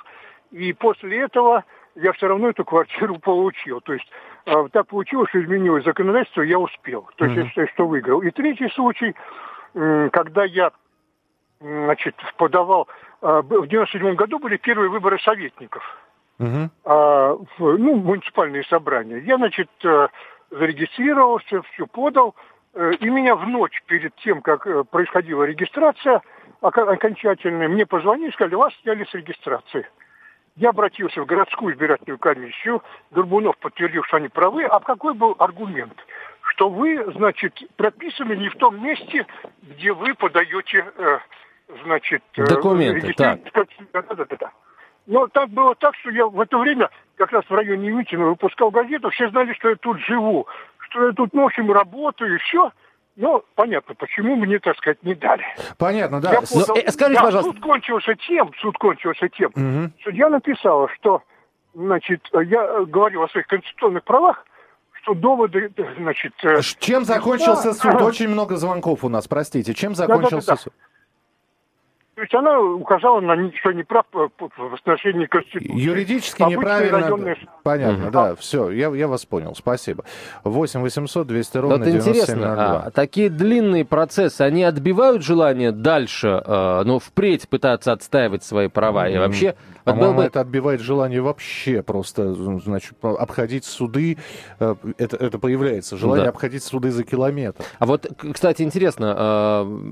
и 0.52 0.74
после 0.74 1.22
этого 1.22 1.64
я 1.96 2.14
все 2.14 2.28
равно 2.28 2.50
эту 2.50 2.66
квартиру 2.66 3.20
получил. 3.24 3.82
То 3.82 3.94
есть 3.94 4.08
э, 4.46 4.68
так 4.72 4.88
получилось, 4.88 5.30
что 5.30 5.42
изменилось 5.42 5.86
законодательство, 5.86 6.42
я 6.42 6.60
успел. 6.60 7.10
То 7.16 7.26
есть 7.26 7.38
mm-hmm. 7.38 7.44
я 7.44 7.50
считаю, 7.50 7.68
что 7.70 7.88
выиграл. 7.88 8.22
И 8.22 8.32
третий 8.32 8.70
случай, 8.70 9.16
э, 9.74 10.10
когда 10.12 10.44
я 10.46 10.72
значит, 11.60 12.16
подавал... 12.38 12.88
Э, 13.22 13.42
в 13.44 13.68
97 13.68 14.16
году 14.16 14.40
были 14.40 14.58
первые 14.58 14.90
выборы 14.90 15.20
советников. 15.20 15.84
Mm-hmm. 16.40 16.70
Э, 16.86 17.38
в, 17.58 17.78
ну, 17.78 17.96
муниципальные 17.96 18.64
собрания. 18.64 19.20
Я, 19.20 19.38
значит, 19.38 19.70
э, 19.84 20.08
зарегистрировался, 20.50 21.62
все 21.74 21.88
подал. 21.88 22.36
Э, 22.74 22.92
и 23.00 23.10
меня 23.10 23.36
в 23.36 23.48
ночь 23.48 23.82
перед 23.86 24.16
тем, 24.18 24.42
как 24.42 24.66
э, 24.66 24.84
происходила 24.84 25.44
регистрация 25.44 26.22
окончательная, 26.62 27.68
мне 27.68 27.88
позвонили 27.88 28.30
и 28.30 28.34
сказали, 28.34 28.54
вас 28.54 28.74
сняли 28.84 29.04
с 29.04 29.14
регистрации. 29.14 29.88
Я 30.62 30.70
обратился 30.70 31.20
в 31.20 31.26
городскую 31.26 31.74
избирательную 31.74 32.20
комиссию, 32.20 32.84
Горбунов 33.10 33.58
подтвердил, 33.58 34.04
что 34.04 34.18
они 34.18 34.28
правы. 34.28 34.64
А 34.66 34.80
какой 34.80 35.16
был 35.16 35.36
аргумент? 35.40 35.98
Что 36.54 36.70
вы, 36.70 37.04
значит, 37.16 37.58
прописаны 37.78 38.34
не 38.34 38.48
в 38.48 38.56
том 38.58 38.80
месте, 38.80 39.26
где 39.64 39.92
вы 39.92 40.14
подаете, 40.14 40.86
э, 40.98 41.18
значит... 41.84 42.22
Э, 42.38 42.46
Документы, 42.46 43.12
так. 44.38 44.52
Но 45.08 45.26
так 45.30 45.50
было 45.50 45.74
так, 45.74 45.96
что 45.96 46.12
я 46.12 46.28
в 46.28 46.40
это 46.40 46.60
время, 46.60 46.92
как 47.16 47.32
раз 47.32 47.44
в 47.50 47.54
районе 47.56 47.90
Митина, 47.90 48.28
выпускал 48.28 48.70
газету, 48.70 49.10
все 49.10 49.32
знали, 49.32 49.54
что 49.54 49.70
я 49.70 49.76
тут 49.78 50.00
живу, 50.02 50.46
что 50.78 51.08
я 51.08 51.12
тут 51.14 51.34
ночью 51.34 51.74
работаю, 51.74 52.36
и 52.36 52.38
все. 52.38 52.72
Ну, 53.16 53.44
понятно, 53.56 53.94
почему 53.96 54.36
мне, 54.36 54.60
так 54.60 54.78
сказать, 54.78 55.04
не 55.04 55.16
дали. 55.16 55.44
Понятно, 55.78 56.22
да. 56.22 56.32
Я 56.32 56.42
подал... 56.42 56.78
Э, 56.78 56.92
скажите, 56.92 57.20
да, 57.20 57.26
пожалуйста. 57.26 57.54
Суд 57.54 57.62
кончился 57.62 58.16
тем, 58.16 58.52
суд 58.62 58.78
кончился 58.78 59.30
тем. 59.30 59.52
Угу. 59.54 59.94
Судья 60.04 60.30
написала, 60.30 60.88
что, 60.96 61.22
значит, 61.74 62.22
я 62.34 62.86
говорил 62.86 63.24
о 63.24 63.30
своих 63.30 63.48
конституционных 63.48 64.04
правах, 64.04 64.46
что 65.02 65.14
доводы, 65.14 65.72
значит... 65.98 66.34
Э, 66.44 66.62
чем 66.80 67.04
закончился 67.04 67.74
суд? 67.74 68.02
Очень 68.02 68.30
много 68.30 68.56
звонков 68.56 69.04
у 69.04 69.10
нас, 69.10 69.28
простите. 69.28 69.74
Чем 69.74 69.94
закончился 69.94 70.48
да, 70.48 70.56
да, 70.56 70.56
да, 70.56 70.62
суд? 70.62 70.74
То 72.22 72.26
есть 72.26 72.36
она 72.36 72.60
указала 72.60 73.20
на 73.20 73.52
что 73.52 73.72
не 73.72 73.82
прав 73.82 74.06
в 74.12 74.74
отношении 74.76 75.26
Конституции. 75.26 75.74
Юридически 75.74 76.44
Обычные 76.44 76.60
неправильно. 76.60 77.00
Районные... 77.00 77.38
Понятно, 77.64 78.04
угу. 78.04 78.12
да, 78.12 78.36
все, 78.36 78.70
я, 78.70 78.90
я 78.90 79.08
вас 79.08 79.26
понял, 79.26 79.56
спасибо. 79.56 80.06
8 80.44 80.82
800 80.82 81.26
200 81.26 81.58
ровно 81.58 81.78
Но 81.78 81.84
это 81.84 81.98
интересно, 81.98 82.84
а, 82.86 82.92
такие 82.92 83.32
длинные 83.32 83.86
процессы, 83.86 84.44
они 84.44 84.64
отбивают 84.64 85.24
желание 85.24 85.72
дальше, 85.72 86.44
э, 86.46 86.84
ну, 86.86 87.00
впредь 87.00 87.50
пытаться 87.50 87.92
отстаивать 87.92 88.44
свои 88.44 88.68
права? 88.68 89.10
Mm-hmm. 89.10 89.16
И 89.16 89.18
вообще... 89.18 89.56
По-моему, 89.84 90.18
бы... 90.18 90.24
это 90.24 90.42
отбивает 90.42 90.82
желание 90.82 91.22
вообще 91.22 91.82
просто, 91.82 92.34
значит, 92.34 92.94
обходить 93.02 93.66
суды, 93.66 94.18
э, 94.60 94.76
это, 94.98 95.18
это 95.18 95.40
появляется, 95.40 95.98
желание 95.98 96.26
да. 96.26 96.30
обходить 96.30 96.64
суды 96.64 96.92
за 96.92 97.04
километр. 97.04 97.64
А 97.80 97.86
вот, 97.86 98.08
кстати, 98.34 98.62
интересно, 98.62 99.16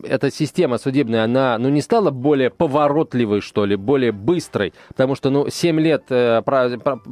э, 0.04 0.08
эта 0.10 0.32
система 0.32 0.78
судебная, 0.78 1.24
она, 1.24 1.58
ну, 1.58 1.70
не 1.70 1.82
стала 1.82 2.12
более 2.12 2.50
поворотливой, 2.50 3.42
что 3.42 3.66
ли, 3.66 3.76
более 3.76 4.12
быстрой, 4.12 4.74
потому 4.90 5.16
что, 5.16 5.30
ну, 5.30 5.50
7 5.50 5.80
лет 5.80 6.04
э, 6.10 6.42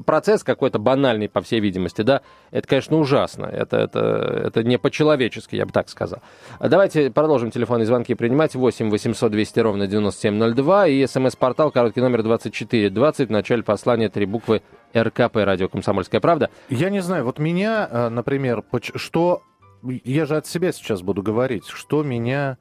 процесс 0.06 0.44
какой-то 0.44 0.80
банальный, 0.80 1.30
по 1.30 1.42
всей 1.42 1.60
видимости, 1.60 2.02
да, 2.02 2.22
это, 2.52 2.68
конечно, 2.68 2.98
ужасно, 2.98 3.46
это, 3.46 3.78
это, 3.78 4.00
это 4.46 4.64
не 4.64 4.78
по-человечески, 4.78 5.56
я 5.56 5.66
бы 5.66 5.72
так 5.72 5.90
сказал. 5.90 6.22
Давайте 6.60 7.12
продолжим 7.12 7.52
телефонные 7.52 7.86
звонки 7.86 8.14
принимать, 8.14 8.56
8 8.56 8.90
800 8.90 9.32
200 9.32 9.60
ровно 9.60 9.88
9702 9.88 10.88
и 10.88 11.08
смс-портал, 11.08 11.72
короткий 11.72 12.02
номер 12.02 12.24
2420, 12.70 13.30
в 13.30 13.32
начале 13.32 13.64
послания 13.64 14.10
три 14.10 14.26
буквы 14.26 14.62
РКП, 14.96 15.38
радио 15.38 15.68
«Комсомольская 15.70 16.22
правда». 16.22 16.50
Я 16.70 16.90
не 16.90 17.02
знаю, 17.02 17.26
вот 17.26 17.40
меня, 17.40 17.88
э, 17.90 18.10
например, 18.10 18.64
что... 18.96 19.42
Я 19.84 20.26
же 20.26 20.38
от 20.38 20.48
себя 20.48 20.72
сейчас 20.72 21.02
буду 21.02 21.22
говорить, 21.22 21.68
что 21.68 22.04
меня 22.04 22.58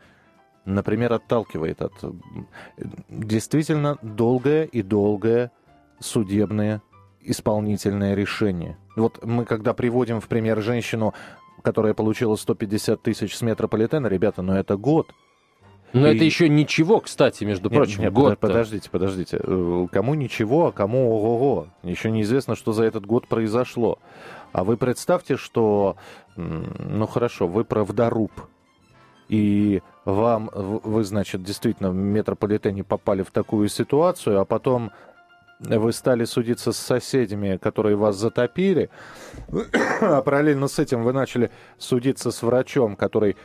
например, 0.66 1.12
отталкивает 1.12 1.80
от 1.80 1.92
действительно 3.08 3.98
долгое 4.02 4.64
и 4.64 4.82
долгое 4.82 5.52
судебное 6.00 6.82
исполнительное 7.22 8.14
решение. 8.14 8.76
Вот 8.96 9.24
мы 9.24 9.44
когда 9.44 9.74
приводим 9.74 10.20
в 10.20 10.28
пример 10.28 10.60
женщину, 10.60 11.14
которая 11.62 11.94
получила 11.94 12.36
150 12.36 13.02
тысяч 13.02 13.36
с 13.36 13.42
метрополитена, 13.42 14.06
ребята, 14.06 14.42
но 14.42 14.52
ну 14.52 14.58
это 14.58 14.76
год. 14.76 15.12
Но 16.00 16.08
и... 16.08 16.14
это 16.14 16.24
еще 16.24 16.48
ничего, 16.48 17.00
кстати, 17.00 17.44
между 17.44 17.68
нет, 17.68 17.78
прочим, 17.78 18.02
нет, 18.02 18.12
год. 18.12 18.38
Подождите, 18.38 18.90
подождите. 18.90 19.40
Э, 19.42 19.86
кому 19.90 20.14
ничего, 20.14 20.66
а 20.66 20.72
кому 20.72 21.10
ого-го. 21.10 21.68
Еще 21.82 22.10
неизвестно, 22.10 22.54
что 22.54 22.72
за 22.72 22.84
этот 22.84 23.06
год 23.06 23.26
произошло. 23.26 23.98
А 24.52 24.64
вы 24.64 24.76
представьте, 24.76 25.36
что, 25.36 25.96
ну 26.36 27.06
хорошо, 27.06 27.46
вы 27.46 27.64
правдоруб, 27.64 28.32
и 29.28 29.82
вам, 30.04 30.50
вы, 30.54 31.02
значит, 31.04 31.42
действительно 31.42 31.90
в 31.90 31.94
метрополитене 31.94 32.84
попали 32.84 33.22
в 33.22 33.30
такую 33.30 33.68
ситуацию, 33.68 34.40
а 34.40 34.44
потом 34.44 34.92
вы 35.58 35.92
стали 35.92 36.24
судиться 36.24 36.72
с 36.72 36.76
соседями, 36.76 37.56
которые 37.56 37.96
вас 37.96 38.16
затопили, 38.16 38.90
а 40.00 40.22
параллельно 40.22 40.68
с 40.68 40.78
этим 40.78 41.02
вы 41.02 41.12
начали 41.12 41.50
судиться 41.78 42.30
с 42.30 42.42
врачом, 42.42 42.94
который 42.94 43.36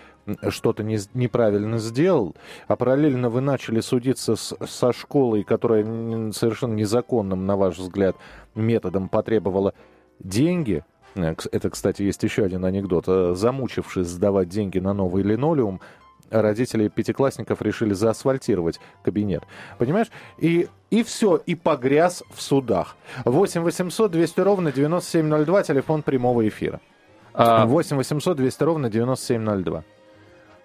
что-то 0.49 0.83
не, 0.83 0.99
неправильно 1.13 1.77
сделал, 1.77 2.35
а 2.67 2.75
параллельно 2.75 3.29
вы 3.29 3.41
начали 3.41 3.79
судиться 3.79 4.35
с, 4.35 4.55
со 4.67 4.93
школой, 4.93 5.43
которая 5.43 5.83
совершенно 6.31 6.73
незаконным, 6.73 7.45
на 7.45 7.57
ваш 7.57 7.77
взгляд, 7.77 8.15
методом 8.55 9.09
потребовала 9.09 9.73
деньги– 10.19 10.83
Э, 11.15 11.35
это, 11.51 11.69
кстати, 11.69 12.03
есть 12.03 12.23
еще 12.23 12.43
один 12.43 12.65
анекдот. 12.65 13.05
Э, 13.07 13.33
замучившись 13.35 14.07
сдавать 14.07 14.49
деньги 14.49 14.79
на 14.79 14.93
новый 14.93 15.23
линолеум, 15.23 15.81
родители 16.29 16.87
пятиклассников 16.87 17.61
решили 17.61 17.93
заасфальтировать 17.93 18.79
кабинет. 19.03 19.43
Понимаешь? 19.77 20.07
И, 20.37 20.69
и 20.89 21.03
все, 21.03 21.35
и 21.37 21.55
погряз 21.55 22.23
в 22.33 22.41
судах. 22.41 22.95
8 23.25 23.61
800 23.61 24.11
200 24.11 24.39
ровно 24.39 24.71
9702, 24.71 25.63
телефон 25.63 26.03
прямого 26.03 26.47
эфира. 26.47 26.79
8 27.33 27.97
800 27.97 28.37
200 28.37 28.63
ровно 28.63 28.89
9702. 28.89 29.83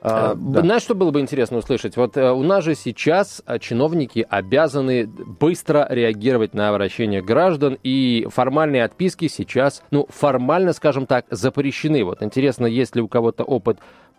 А, 0.00 0.32
э, 0.32 0.36
да. 0.36 0.60
Знаешь, 0.60 0.82
что 0.82 0.94
было 0.94 1.10
бы 1.10 1.20
интересно 1.20 1.58
услышать? 1.58 1.96
Вот 1.96 2.16
э, 2.16 2.30
у 2.30 2.42
нас 2.42 2.64
же 2.64 2.74
сейчас 2.74 3.42
э, 3.46 3.58
чиновники 3.58 4.26
обязаны 4.28 5.06
быстро 5.06 5.86
реагировать 5.90 6.54
на 6.54 6.68
обращения 6.68 7.22
граждан, 7.22 7.78
и 7.82 8.26
формальные 8.30 8.84
отписки 8.84 9.28
сейчас, 9.28 9.82
ну, 9.90 10.06
формально, 10.10 10.72
скажем 10.72 11.06
так, 11.06 11.26
запрещены. 11.30 12.04
Вот 12.04 12.22
интересно, 12.22 12.66
есть 12.66 12.94
ли 12.94 13.02
у 13.02 13.08
кого-то 13.08 13.44
опыт 13.44 13.78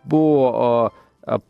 по 0.10 0.92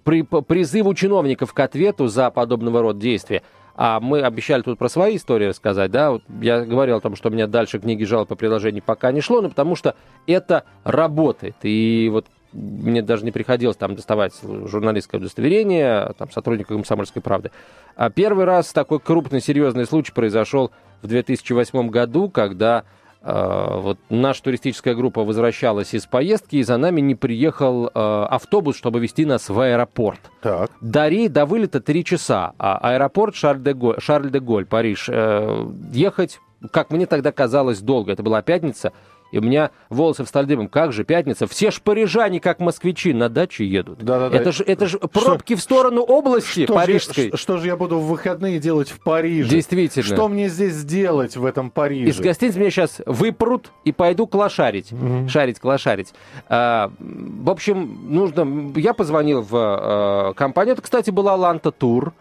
при, 0.04 0.24
по 0.24 0.42
призыву 0.42 0.96
чиновников 0.96 1.54
к 1.54 1.60
ответу 1.60 2.08
за 2.08 2.32
подобного 2.32 2.82
рода 2.82 3.00
действия. 3.00 3.44
А 3.76 4.00
мы 4.00 4.22
обещали 4.22 4.64
тут 4.64 4.80
про 4.80 4.90
свои 4.90 5.18
истории 5.18 5.46
рассказать, 5.46 5.92
да, 5.92 6.10
вот 6.10 6.24
я 6.42 6.66
говорил 6.66 6.98
о 6.98 7.00
том, 7.00 7.16
что 7.16 7.30
у 7.30 7.32
меня 7.32 7.46
дальше 7.46 7.78
книги 7.78 8.06
жалоб 8.06 8.28
по 8.28 8.36
приложению 8.36 8.82
пока 8.84 9.12
не 9.12 9.22
шло, 9.22 9.40
но 9.40 9.50
потому 9.50 9.76
что 9.76 9.96
это 10.26 10.64
работает. 10.84 11.58
И 11.62 12.10
вот 12.12 12.26
мне 12.58 13.02
даже 13.02 13.24
не 13.24 13.32
приходилось 13.32 13.78
там 13.78 13.96
доставать 13.96 14.34
журналистское 14.42 15.20
удостоверение, 15.20 16.14
там, 16.18 16.32
сотрудника 16.32 16.74
«Комсомольской 16.74 17.22
правды». 17.22 17.52
А 17.96 18.10
первый 18.10 18.46
раз 18.46 18.74
такой 18.74 19.00
крупный, 19.00 19.42
серьезный 19.42 19.86
случай 19.86 20.12
произошел 20.12 20.72
в 21.02 21.08
2008 21.08 21.90
году, 21.90 22.30
когда 22.30 22.84
э, 23.22 23.80
вот 23.80 24.00
наша 24.10 24.44
туристическая 24.44 24.96
группа 24.96 25.24
возвращалась 25.24 25.94
из 25.94 26.08
поездки, 26.08 26.58
и 26.58 26.64
за 26.64 26.78
нами 26.78 27.02
не 27.02 27.14
приехал 27.14 27.88
э, 27.88 27.90
автобус, 27.94 28.76
чтобы 28.76 29.00
везти 29.00 29.26
нас 29.26 29.50
в 29.50 29.60
аэропорт. 29.60 30.20
Так. 30.42 30.72
До, 30.82 31.08
рей, 31.08 31.28
до 31.30 31.46
вылета 31.46 31.80
три 31.80 32.04
часа, 32.04 32.54
а 32.58 32.78
аэропорт 32.78 33.36
Шарль-де-Голь, 33.36 34.00
Шарль-де-Голь 34.00 34.66
Париж, 34.66 35.10
э, 35.12 35.68
ехать, 35.94 36.40
как 36.72 36.90
мне 36.92 37.06
тогда 37.06 37.32
казалось, 37.32 37.82
долго. 37.82 38.12
Это 38.12 38.24
была 38.24 38.42
пятница, 38.42 38.94
И 39.32 39.40
у 39.40 39.42
меня 39.42 39.72
волосы 39.90 40.24
встали 40.24 40.46
дымом. 40.46 40.68
Как 40.68 40.94
же, 40.94 41.04
пятница? 41.04 41.48
Все 41.48 41.72
ж 41.72 41.82
парижане, 41.82 42.40
как 42.40 42.60
москвичи, 42.60 43.14
на 43.14 43.30
даче 43.30 43.66
едут. 43.66 44.00
Да-да-да. 44.00 44.38
Это 44.38 44.52
же 44.52 44.64
это 44.64 44.88
ж 44.88 44.98
пробки 45.00 45.56
в 45.56 45.62
сторону 45.62 46.02
области 46.02 46.64
Что 46.64 46.74
же, 46.74 46.80
парижской. 46.80 47.32
ш- 47.32 47.38
что 47.38 47.58
же 47.58 47.68
я 47.68 47.76
буду 47.76 48.00
в 48.00 48.08
выходные 48.08 48.60
делать 48.60 48.90
в 48.90 49.00
Париже? 49.02 49.50
Действительно. 49.50 50.06
Что 50.06 50.28
мне 50.30 50.48
здесь 50.50 50.74
сделать 50.74 51.36
в 51.36 51.46
этом 51.46 51.70
Париже? 51.72 52.10
Из 52.10 52.20
гостиницы 52.20 52.60
меня 52.60 52.70
сейчас 52.72 53.02
выпрут 53.06 53.72
и 53.84 53.92
пойду 53.92 54.28
клошарить. 54.28 54.92
Шарить, 55.30 55.60
клошарить. 55.60 56.14
А, 56.48 56.92
в 57.00 57.50
общем, 57.50 58.08
нужно... 58.10 58.72
Я 58.80 58.94
позвонил 58.94 59.42
в 59.42 60.30
э, 60.32 60.34
компанию. 60.36 60.74
Это, 60.74 60.82
кстати, 60.82 61.10
была 61.10 61.36
Ланта 61.36 61.72
Тур. 61.72 62.14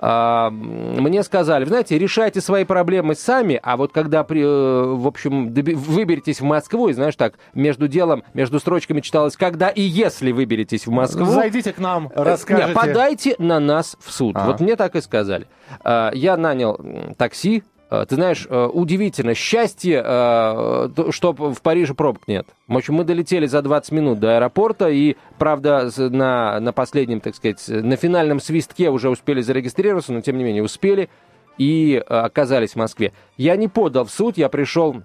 Мне 0.00 1.22
сказали, 1.22 1.64
знаете, 1.64 1.98
решайте 1.98 2.40
свои 2.40 2.64
проблемы 2.64 3.14
сами, 3.14 3.58
а 3.62 3.76
вот 3.76 3.92
когда, 3.92 4.24
при, 4.24 4.42
э, 4.42 4.94
в 4.94 5.06
общем, 5.06 5.52
выберетесь 5.52 6.40
в 6.40 6.44
Москву, 6.44 6.88
и 6.88 6.92
знаешь 6.92 7.16
так, 7.16 7.34
между 7.54 7.88
делом, 7.88 8.24
между 8.34 8.58
строчками 8.60 9.00
читалось, 9.00 9.36
когда 9.36 9.68
и 9.68 9.82
если 9.82 10.32
выберетесь 10.32 10.86
в 10.86 10.90
Москву, 10.90 11.26
Зайдите 11.26 11.72
к 11.72 11.78
нам, 11.78 12.10
расскажите. 12.14 12.68
не, 12.68 12.74
подайте 12.74 13.34
на 13.38 13.60
нас 13.60 13.96
в 14.00 14.12
суд. 14.12 14.36
А. 14.36 14.46
Вот 14.46 14.60
мне 14.60 14.76
так 14.76 14.96
и 14.96 15.00
сказали. 15.00 15.46
А, 15.84 16.10
Я 16.14 16.36
нанял 16.36 16.78
такси. 17.16 17.62
А, 17.92 18.06
Ты 18.06 18.14
знаешь, 18.14 18.46
э, 18.48 18.68
удивительно, 18.72 19.34
счастье, 19.34 20.00
что 20.00 21.32
в 21.34 21.60
Париже 21.60 21.92
пробок 21.92 22.26
нет. 22.26 22.46
В 22.66 22.74
общем, 22.74 22.94
мы 22.94 23.04
долетели 23.04 23.44
за 23.44 23.60
20 23.60 23.92
минут 23.92 24.18
до 24.18 24.36
аэропорта, 24.36 24.88
и, 24.88 25.16
правда, 25.38 25.90
на, 25.98 26.58
на 26.58 26.72
последнем, 26.72 27.20
так 27.20 27.34
сказать, 27.34 27.62
на 27.68 27.96
финальном 27.96 28.40
свистке 28.40 28.88
уже 28.88 29.10
успели 29.10 29.42
зарегистрироваться, 29.42 30.14
но, 30.14 30.22
тем 30.22 30.38
не 30.38 30.44
менее, 30.44 30.62
успели 30.62 31.10
и 31.58 31.96
э, 31.96 32.00
оказались 32.00 32.72
в 32.72 32.76
Москве. 32.76 33.12
Я 33.36 33.56
не 33.56 33.68
подал 33.68 34.06
в 34.06 34.10
суд, 34.10 34.38
я 34.38 34.48
пришел 34.48 35.02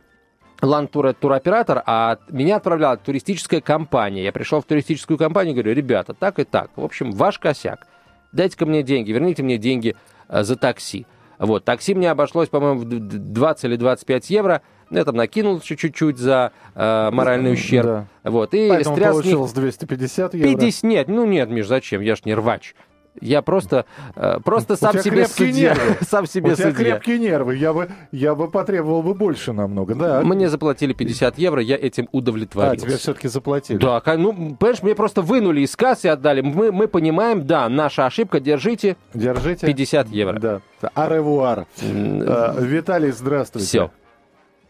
Лантур 0.61 1.07
это 1.07 1.19
туроператор, 1.19 1.83
а 1.85 2.19
меня 2.29 2.55
отправляла 2.55 2.95
туристическая 2.95 3.59
компания. 3.59 4.23
Я 4.23 4.31
пришел 4.31 4.61
в 4.61 4.63
туристическую 4.63 5.17
компанию 5.17 5.51
и 5.51 5.55
говорю, 5.55 5.75
ребята, 5.75 6.13
так 6.13 6.39
и 6.39 6.45
так. 6.45 6.71
В 6.77 6.85
общем, 6.85 7.11
ваш 7.11 7.37
косяк. 7.37 7.85
Дайте-ка 8.31 8.65
мне 8.65 8.81
деньги, 8.81 9.11
верните 9.11 9.43
мне 9.43 9.57
деньги 9.57 9.97
э, 10.29 10.43
за 10.43 10.55
такси. 10.55 11.05
Вот, 11.39 11.65
такси 11.65 11.93
мне 11.93 12.09
обошлось, 12.11 12.49
по-моему, 12.49 12.79
в 12.79 12.85
д- 12.85 12.99
д- 12.99 13.17
20 13.17 13.65
или 13.65 13.75
25 13.75 14.29
евро. 14.29 14.61
Я 14.89 15.03
там 15.03 15.15
накинул 15.15 15.59
чуть-чуть 15.59 16.17
за 16.17 16.53
э, 16.73 17.09
моральный 17.11 17.51
ущерб. 17.53 17.85
Да. 17.85 18.07
Вот, 18.23 18.53
и 18.53 18.69
Поэтому 18.69 18.95
стряс 18.95 19.13
них 19.15 19.23
получилось 19.23 19.51
250 19.51 20.33
евро. 20.33 20.49
50, 20.49 20.83
нет, 20.83 21.07
ну 21.09 21.25
нет, 21.25 21.49
Миш, 21.49 21.67
зачем? 21.67 22.01
Я 22.01 22.15
ж 22.15 22.21
не 22.25 22.33
рвач. 22.33 22.73
Я 23.21 23.41
просто, 23.41 23.85
э, 24.15 24.39
просто 24.43 24.73
У 24.73 24.77
сам 24.77 24.99
себе 24.99 25.27
судья. 25.27 25.73
нервы. 25.73 25.97
Сам 26.07 26.25
себе 26.25 26.51
У 26.51 26.55
тебя 26.55 26.71
судья. 26.71 26.93
крепкие 26.93 27.19
нервы. 27.19 27.55
Я 27.55 27.73
бы, 27.73 27.89
я 28.11 28.35
бы 28.35 28.49
потребовал 28.49 29.03
бы 29.03 29.13
больше 29.13 29.53
намного. 29.53 29.95
Да. 29.95 30.21
Мне 30.21 30.49
заплатили 30.49 30.93
50 30.93 31.37
евро, 31.37 31.61
я 31.61 31.75
этим 31.75 32.05
а, 32.05 32.09
удовлетворился. 32.17 32.85
тебе 32.85 32.97
все-таки 32.97 33.27
заплатили. 33.27 33.77
Да, 33.77 34.01
ну, 34.17 34.55
понимаешь, 34.55 34.83
мне 34.83 34.95
просто 34.95 35.21
вынули 35.21 35.61
из 35.61 35.75
кассы 35.75 36.07
и 36.07 36.09
отдали. 36.09 36.41
Мы, 36.41 36.71
мы 36.71 36.87
понимаем, 36.87 37.45
да, 37.45 37.69
наша 37.69 38.05
ошибка, 38.05 38.39
держите 38.39 38.97
Держите. 39.13 39.65
50 39.65 40.09
евро. 40.09 40.39
Да. 40.39 40.61
Аревуар. 40.93 41.65
Э, 41.81 42.55
Виталий, 42.59 43.11
здравствуйте. 43.11 43.67
Все. 43.67 43.91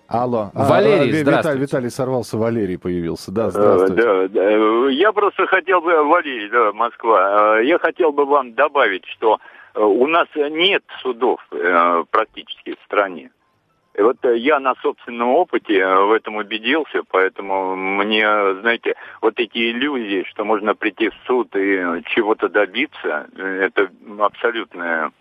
Алло. 0.07 0.51
Валерий, 0.53 1.11
Ви- 1.11 1.17
здравствуйте. 1.17 1.37
Виталий, 1.37 1.61
Виталий 1.61 1.89
сорвался, 1.89 2.37
Валерий 2.37 2.77
появился. 2.77 3.31
Да, 3.31 3.47
Э, 3.47 3.49
здравствуйте. 3.51 4.03
Да, 4.03 4.27
да. 4.27 4.89
Я 4.89 5.11
просто 5.11 5.45
хотел 5.47 5.81
бы, 5.81 6.03
Валерий, 6.03 6.49
да, 6.49 6.71
Москва, 6.73 7.59
э, 7.59 7.65
я 7.65 7.77
хотел 7.79 8.11
бы 8.11 8.25
вам 8.25 8.53
добавить, 8.53 9.05
что 9.05 9.39
э, 9.75 9.81
у 9.81 10.07
нас 10.07 10.27
нет 10.35 10.83
судов 11.01 11.39
практически 12.11 12.75
в 12.75 12.85
стране. 12.85 13.31
И 13.95 14.01
вот 14.01 14.17
я 14.23 14.59
на 14.59 14.75
собственном 14.81 15.29
опыте 15.29 15.83
в 15.85 16.11
этом 16.11 16.35
убедился, 16.35 17.01
поэтому 17.11 17.75
мне, 17.75 18.27
знаете, 18.61 18.93
вот 19.21 19.39
эти 19.39 19.71
иллюзии, 19.71 20.23
что 20.29 20.45
можно 20.45 20.75
прийти 20.75 21.09
в 21.09 21.13
суд 21.25 21.55
и 21.55 22.03
чего-то 22.15 22.47
добиться, 22.47 23.25
это 23.35 23.89
абсолютная, 24.19 25.11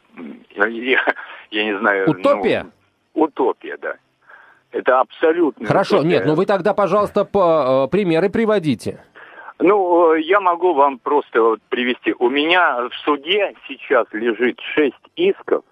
я, 0.57 1.05
я- 1.51 1.65
не 1.65 1.79
знаю... 1.79 2.07
ну, 2.09 2.21
Утопия? 2.21 2.67
утопия, 3.15 3.79
да. 3.81 3.95
Это 4.77 5.01
абсолютно. 5.01 5.67
Хорошо, 5.67 6.03
нет, 6.03 6.27
ну 6.27 6.35
вы 6.35 6.45
тогда, 6.45 6.75
пожалуйста, 6.75 7.25
по, 7.25 7.87
э, 7.87 7.91
примеры 7.91 8.29
приводите. 8.29 9.03
Ну, 9.59 10.13
э, 10.13 10.21
я 10.21 10.41
могу 10.41 10.75
вам 10.75 10.99
просто 10.99 11.43
вот 11.43 11.61
привести. 11.71 12.15
У 12.19 12.29
меня 12.29 12.89
в 12.89 12.95
суде 13.05 13.55
сейчас 13.67 14.07
лежит 14.13 14.61
шесть 14.75 14.95
исков 15.17 15.65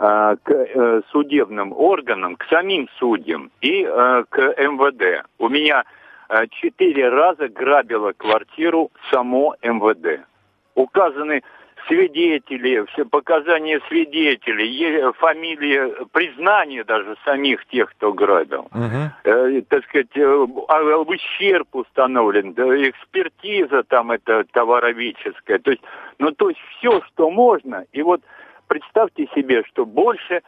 э, 0.00 0.36
к 0.42 0.50
э, 0.50 1.02
судебным 1.12 1.72
органам, 1.72 2.34
к 2.34 2.44
самим 2.46 2.88
судьям 2.98 3.52
и 3.60 3.84
э, 3.84 4.24
к 4.28 4.38
МВД. 4.38 5.26
У 5.38 5.48
меня 5.48 5.84
э, 6.28 6.46
четыре 6.50 7.08
раза 7.08 7.48
грабило 7.48 8.12
квартиру 8.16 8.90
само 9.12 9.54
МВД. 9.62 10.26
Указаны 10.74 11.42
свидетели, 11.86 12.84
все 12.92 13.04
показания 13.04 13.80
свидетелей, 13.88 15.12
фамилии, 15.14 16.04
признания 16.12 16.84
даже 16.84 17.16
самих 17.24 17.64
тех, 17.66 17.90
кто 17.90 18.12
грабил 18.12 18.68
Мгм. 18.72 19.12
э, 19.24 19.62
так 19.68 19.84
сказать, 19.84 20.16
э, 20.16 20.46
а, 20.68 20.96
ущерб 20.98 21.68
установлен, 21.74 22.52
да, 22.52 22.64
экспертиза 22.88 23.82
там 23.84 24.10
это 24.10 24.44
товароведческая. 24.52 25.58
То 25.58 25.70
есть, 25.72 25.82
ну, 26.18 26.32
то 26.32 26.48
есть 26.48 26.60
все, 26.78 27.00
что 27.02 27.30
можно. 27.30 27.84
И 27.92 28.02
вот 28.02 28.22
представьте 28.68 29.26
себе, 29.34 29.62
что 29.64 29.84
больше 29.84 30.42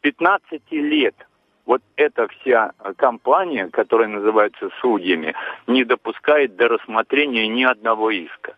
15 0.00 0.62
лет 0.72 1.14
вот 1.66 1.82
эта 1.96 2.28
вся 2.28 2.72
компания, 2.96 3.68
которая 3.70 4.08
называется 4.08 4.70
судьями, 4.80 5.34
не 5.66 5.84
допускает 5.84 6.56
до 6.56 6.68
рассмотрения 6.68 7.46
ни 7.46 7.62
одного 7.62 8.10
иска. 8.10 8.54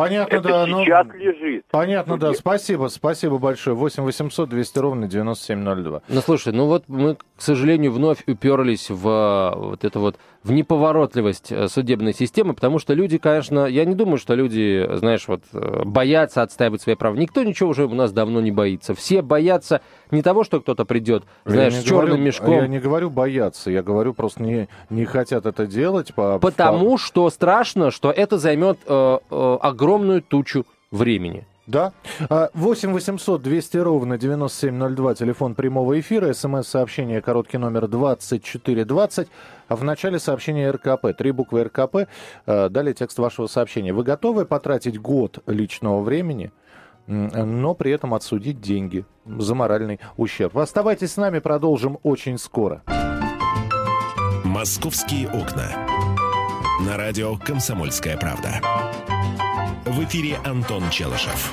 Понятно, 0.00 0.36
Это 0.36 0.48
да. 0.48 0.66
ну, 0.66 0.82
сейчас 0.82 1.06
лежит. 1.14 1.64
Понятно, 1.70 2.18
да. 2.18 2.32
Спасибо, 2.32 2.88
спасибо 2.88 3.36
большое. 3.36 3.76
8 3.76 4.02
800 4.02 4.48
200 4.48 4.78
ровно 4.78 5.08
9702. 5.08 6.02
Ну, 6.08 6.20
слушай, 6.22 6.54
ну 6.54 6.66
вот 6.66 6.84
мы, 6.88 7.16
к 7.16 7.24
сожалению, 7.36 7.92
вновь 7.92 8.22
уперлись 8.26 8.88
в 8.88 9.06
э, 9.06 9.58
вот 9.58 9.84
это 9.84 9.98
вот, 9.98 10.16
в 10.42 10.52
неповоротливость 10.52 11.52
э, 11.52 11.68
судебной 11.68 12.14
системы, 12.14 12.54
потому 12.54 12.78
что 12.78 12.94
люди, 12.94 13.18
конечно, 13.18 13.66
я 13.66 13.84
не 13.84 13.94
думаю, 13.94 14.16
что 14.18 14.34
люди, 14.34 14.88
знаешь, 14.94 15.28
вот 15.28 15.42
э, 15.52 15.82
боятся 15.84 16.42
отстаивать 16.42 16.80
свои 16.80 16.94
права. 16.94 17.14
Никто 17.16 17.42
ничего 17.42 17.70
уже 17.70 17.84
у 17.84 17.94
нас 17.94 18.10
давно 18.12 18.40
не 18.40 18.50
боится. 18.50 18.94
Все 18.94 19.20
боятся 19.20 19.82
не 20.10 20.22
того, 20.22 20.42
что 20.44 20.60
кто-то 20.60 20.84
придет, 20.86 21.24
знаешь, 21.44 21.74
с 21.74 21.82
черным 21.82 22.06
говорю- 22.06 22.22
мешком. 22.24 22.54
Я 22.54 22.66
не 22.68 22.78
говорю 22.80 23.10
бояться, 23.10 23.70
я 23.70 23.82
говорю 23.82 24.14
просто 24.14 24.42
не, 24.42 24.68
не 24.88 25.04
хотят 25.04 25.44
это 25.44 25.66
делать. 25.66 26.14
По, 26.14 26.38
Потому 26.38 26.96
что 26.96 27.28
страшно, 27.28 27.90
что 27.90 28.10
это 28.10 28.38
займет 28.38 28.78
э, 28.86 29.18
э, 29.30 29.58
огромную 29.60 30.22
тучу 30.22 30.64
времени. 30.90 31.46
Да. 31.70 31.92
А, 32.28 32.50
8 32.54 32.92
800 32.92 33.42
200 33.42 33.76
ровно 33.76 34.18
9702, 34.18 35.14
телефон 35.14 35.54
прямого 35.54 36.00
эфира, 36.00 36.32
смс-сообщение, 36.32 37.22
короткий 37.22 37.58
номер 37.58 37.86
2420. 37.86 39.28
А 39.68 39.76
в 39.76 39.84
начале 39.84 40.18
сообщения 40.18 40.68
РКП, 40.70 41.16
три 41.16 41.30
буквы 41.30 41.62
РКП, 41.62 42.08
а, 42.46 42.68
далее 42.68 42.92
текст 42.92 43.18
вашего 43.20 43.46
сообщения. 43.46 43.92
Вы 43.92 44.02
готовы 44.02 44.46
потратить 44.46 45.00
год 45.00 45.38
личного 45.46 46.02
времени, 46.02 46.50
но 47.06 47.74
при 47.74 47.92
этом 47.92 48.14
отсудить 48.14 48.60
деньги 48.60 49.04
за 49.24 49.54
моральный 49.54 50.00
ущерб? 50.16 50.58
Оставайтесь 50.58 51.12
с 51.12 51.16
нами, 51.16 51.38
продолжим 51.38 51.98
очень 52.02 52.36
скоро. 52.36 52.82
«Московские 54.44 55.28
окна». 55.28 55.68
На 56.84 56.96
радио 56.96 57.36
«Комсомольская 57.36 58.16
правда». 58.16 58.89
В 59.90 60.04
эфире 60.04 60.38
Антон 60.44 60.88
Челышев. 60.88 61.52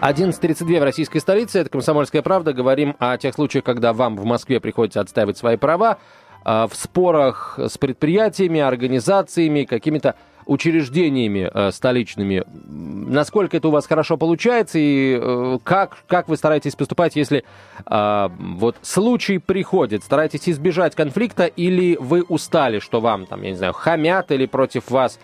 11.32 0.00 0.80
в 0.80 0.82
российской 0.82 1.20
столице. 1.20 1.60
Это 1.60 1.70
«Комсомольская 1.70 2.20
правда». 2.20 2.52
Говорим 2.52 2.96
о 2.98 3.16
тех 3.16 3.32
случаях, 3.36 3.62
когда 3.62 3.92
вам 3.92 4.16
в 4.16 4.24
Москве 4.24 4.58
приходится 4.58 5.00
отстаивать 5.00 5.38
свои 5.38 5.56
права 5.56 5.98
а, 6.44 6.66
в 6.66 6.74
спорах 6.74 7.60
с 7.60 7.78
предприятиями, 7.78 8.58
организациями, 8.58 9.62
какими-то 9.62 10.16
учреждениями 10.46 11.48
э, 11.54 11.70
столичными. 11.70 12.42
Насколько 12.66 13.58
это 13.58 13.68
у 13.68 13.70
вас 13.70 13.86
хорошо 13.86 14.16
получается 14.16 14.80
и 14.80 15.16
э, 15.16 15.58
как, 15.62 15.98
как 16.08 16.28
вы 16.28 16.36
стараетесь 16.36 16.74
поступать, 16.74 17.14
если 17.14 17.44
а, 17.86 18.32
вот 18.36 18.74
случай 18.82 19.38
приходит? 19.38 20.02
Стараетесь 20.02 20.48
избежать 20.48 20.96
конфликта 20.96 21.46
или 21.46 21.96
вы 22.00 22.22
устали, 22.22 22.80
что 22.80 23.00
вам 23.00 23.26
там, 23.26 23.42
я 23.42 23.50
не 23.50 23.56
знаю, 23.56 23.72
хамят 23.72 24.32
или 24.32 24.46
против 24.46 24.90
вас 24.90 25.20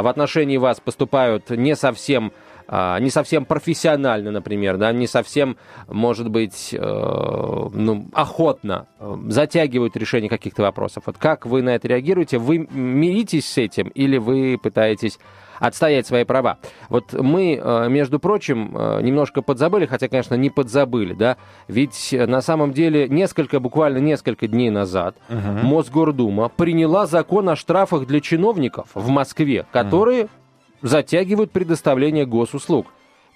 в 0.00 0.06
отношении 0.06 0.56
вас 0.56 0.80
поступают 0.80 1.50
не 1.50 1.76
совсем 1.76 2.28
а, 2.28 2.32
не 2.72 3.10
совсем 3.10 3.44
профессионально, 3.44 4.30
например, 4.30 4.78
да, 4.78 4.92
не 4.92 5.06
совсем, 5.06 5.58
может 5.88 6.30
быть, 6.30 6.70
э, 6.72 6.78
ну, 6.80 8.08
охотно 8.14 8.86
э, 8.98 9.14
затягивают 9.28 9.94
решение 9.96 10.30
каких-то 10.30 10.62
вопросов. 10.62 11.02
Вот 11.04 11.18
как 11.18 11.44
вы 11.44 11.60
на 11.60 11.74
это 11.74 11.88
реагируете? 11.88 12.38
Вы 12.38 12.66
миритесь 12.70 13.46
с 13.46 13.58
этим 13.58 13.88
или 13.88 14.16
вы 14.16 14.58
пытаетесь 14.62 15.18
отстоять 15.58 16.06
свои 16.06 16.24
права. 16.24 16.58
Вот 16.88 17.12
мы, 17.12 17.60
э, 17.62 17.88
между 17.90 18.18
прочим, 18.18 18.72
немножко 19.02 19.42
подзабыли, 19.42 19.84
хотя, 19.84 20.08
конечно, 20.08 20.34
не 20.34 20.48
подзабыли, 20.48 21.12
да, 21.12 21.36
ведь 21.68 22.08
на 22.12 22.40
самом 22.40 22.72
деле 22.72 23.06
несколько, 23.06 23.60
буквально 23.60 23.98
несколько 23.98 24.48
дней 24.48 24.70
назад 24.70 25.14
угу. 25.28 25.66
Мосгордума 25.66 26.48
приняла 26.48 27.06
закон 27.06 27.50
о 27.50 27.56
штрафах 27.56 28.06
для 28.06 28.20
чиновников 28.20 28.88
в 28.94 29.10
Москве, 29.10 29.66
которые 29.72 30.28
затягивают 30.82 31.52
предоставление 31.52 32.26
госуслуг. 32.26 32.86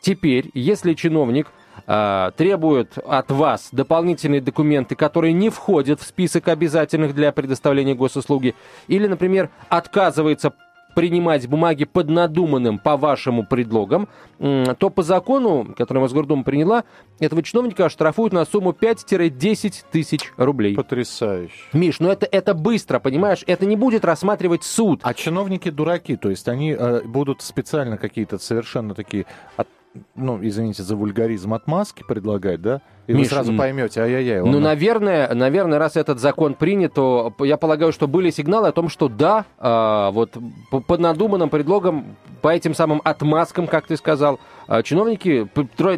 Теперь, 0.01 0.51
если 0.55 0.95
чиновник 0.95 1.49
э, 1.87 2.31
требует 2.37 2.99
от 2.99 3.31
вас 3.31 3.71
дополнительные 3.73 4.41
документы, 4.41 4.95
которые 4.95 5.33
не 5.33 5.51
входят 5.51 6.01
в 6.01 6.07
список 6.07 6.49
обязательных 6.49 7.15
для 7.15 7.33
предоставления 7.33 7.95
госуслуги, 7.95 8.55
или, 8.89 9.07
например, 9.07 9.51
отказывается 9.69 10.53
принимать 10.97 11.47
бумаги 11.47 11.85
под 11.85 12.09
надуманным, 12.09 12.79
по 12.79 12.97
вашему 12.97 13.45
предлогам, 13.45 14.09
то 14.39 14.89
по 14.89 15.03
закону, 15.03 15.75
который 15.77 15.99
Мосгордума 15.99 16.43
приняла, 16.43 16.85
этого 17.21 17.43
чиновника 17.43 17.85
оштрафуют 17.85 18.33
на 18.33 18.47
сумму 18.47 18.71
5-10 18.71 19.85
тысяч 19.93 20.33
рублей. 20.39 20.75
Потрясающе. 20.75 21.53
Миш, 21.75 22.01
ну 22.01 22.09
это, 22.09 22.27
это 22.33 22.55
быстро, 22.55 22.99
понимаешь? 22.99 23.45
Это 23.47 23.67
не 23.67 23.77
будет 23.77 24.07
рассматривать 24.07 24.65
суд. 24.65 25.01
А 25.03 25.13
чиновники 25.13 25.69
дураки, 25.69 26.17
то 26.17 26.31
есть 26.31 26.49
они 26.49 26.73
э, 26.73 27.03
будут 27.05 27.43
специально 27.43 27.99
какие-то 27.99 28.39
совершенно 28.39 28.95
такие, 28.95 29.27
от, 29.59 29.69
ну, 30.15 30.39
извините 30.43 30.83
за 30.83 30.97
вульгаризм, 30.97 31.55
отмазки 31.55 32.05
предлагать, 32.07 32.61
да? 32.61 32.81
И 33.07 33.13
Миш, 33.13 33.29
вы 33.29 33.35
сразу 33.35 33.57
поймете, 33.57 34.01
ай-яй-яй. 34.01 34.43
Ну, 34.43 34.59
наверное, 34.59 35.33
наверное, 35.33 35.79
раз 35.79 35.97
этот 35.97 36.19
закон 36.19 36.55
принят, 36.55 36.95
то 36.95 37.33
я 37.41 37.57
полагаю, 37.57 37.93
что 37.93 38.09
были 38.09 38.31
сигналы 38.31 38.69
о 38.69 38.73
том, 38.73 38.89
что 38.89 39.09
да, 39.09 39.45
э, 39.59 40.11
вот 40.13 40.37
под 40.71 41.01
надуманным 41.01 41.49
предлогом, 41.49 42.17
по 42.43 42.49
этим 42.49 42.75
самым 42.75 43.01
отмазкам, 43.05 43.67
как 43.67 43.87
ты 43.87 43.97
сказал, 43.97 44.41
чиновники 44.83 45.49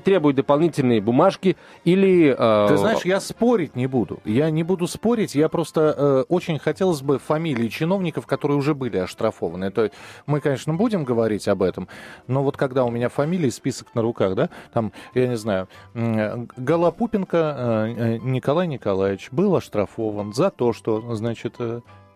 требуют 0.04 0.36
дополнительные 0.36 1.00
бумажки 1.00 1.56
или... 1.84 2.34
Э... 2.36 2.68
Ты 2.68 2.76
знаешь, 2.76 3.04
я 3.04 3.20
спорить 3.20 3.76
не 3.76 3.86
буду. 3.86 4.20
Я 4.24 4.50
не 4.50 4.62
буду 4.62 4.86
спорить, 4.86 5.34
я 5.34 5.48
просто 5.48 5.94
э, 5.96 6.24
очень 6.28 6.58
хотелось 6.58 7.02
бы 7.02 7.18
фамилии 7.18 7.68
чиновников, 7.68 8.26
которые 8.26 8.58
уже 8.58 8.74
были 8.74 8.98
оштрафованы. 8.98 9.66
Это 9.66 9.90
мы, 10.26 10.40
конечно, 10.40 10.74
будем 10.74 11.04
говорить 11.04 11.48
об 11.48 11.62
этом, 11.62 11.88
но 12.26 12.42
вот 12.42 12.56
когда 12.56 12.84
у 12.84 12.90
меня 12.90 13.08
фамилии, 13.08 13.50
список 13.50 13.94
на 13.94 14.02
руках, 14.02 14.34
да, 14.34 14.50
там, 14.72 14.92
я 15.14 15.26
не 15.26 15.36
знаю, 15.36 15.68
Голоп 15.94 16.96
Пупенко 16.96 17.36
э, 17.36 17.94
э, 17.96 18.18
Николай 18.18 18.66
Николаевич 18.66 19.28
был 19.30 19.56
оштрафован 19.56 20.32
за 20.32 20.50
то, 20.50 20.72
что, 20.72 21.14
значит, 21.14 21.56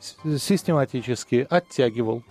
систематически 0.00 1.46
оттягивал 1.48 2.22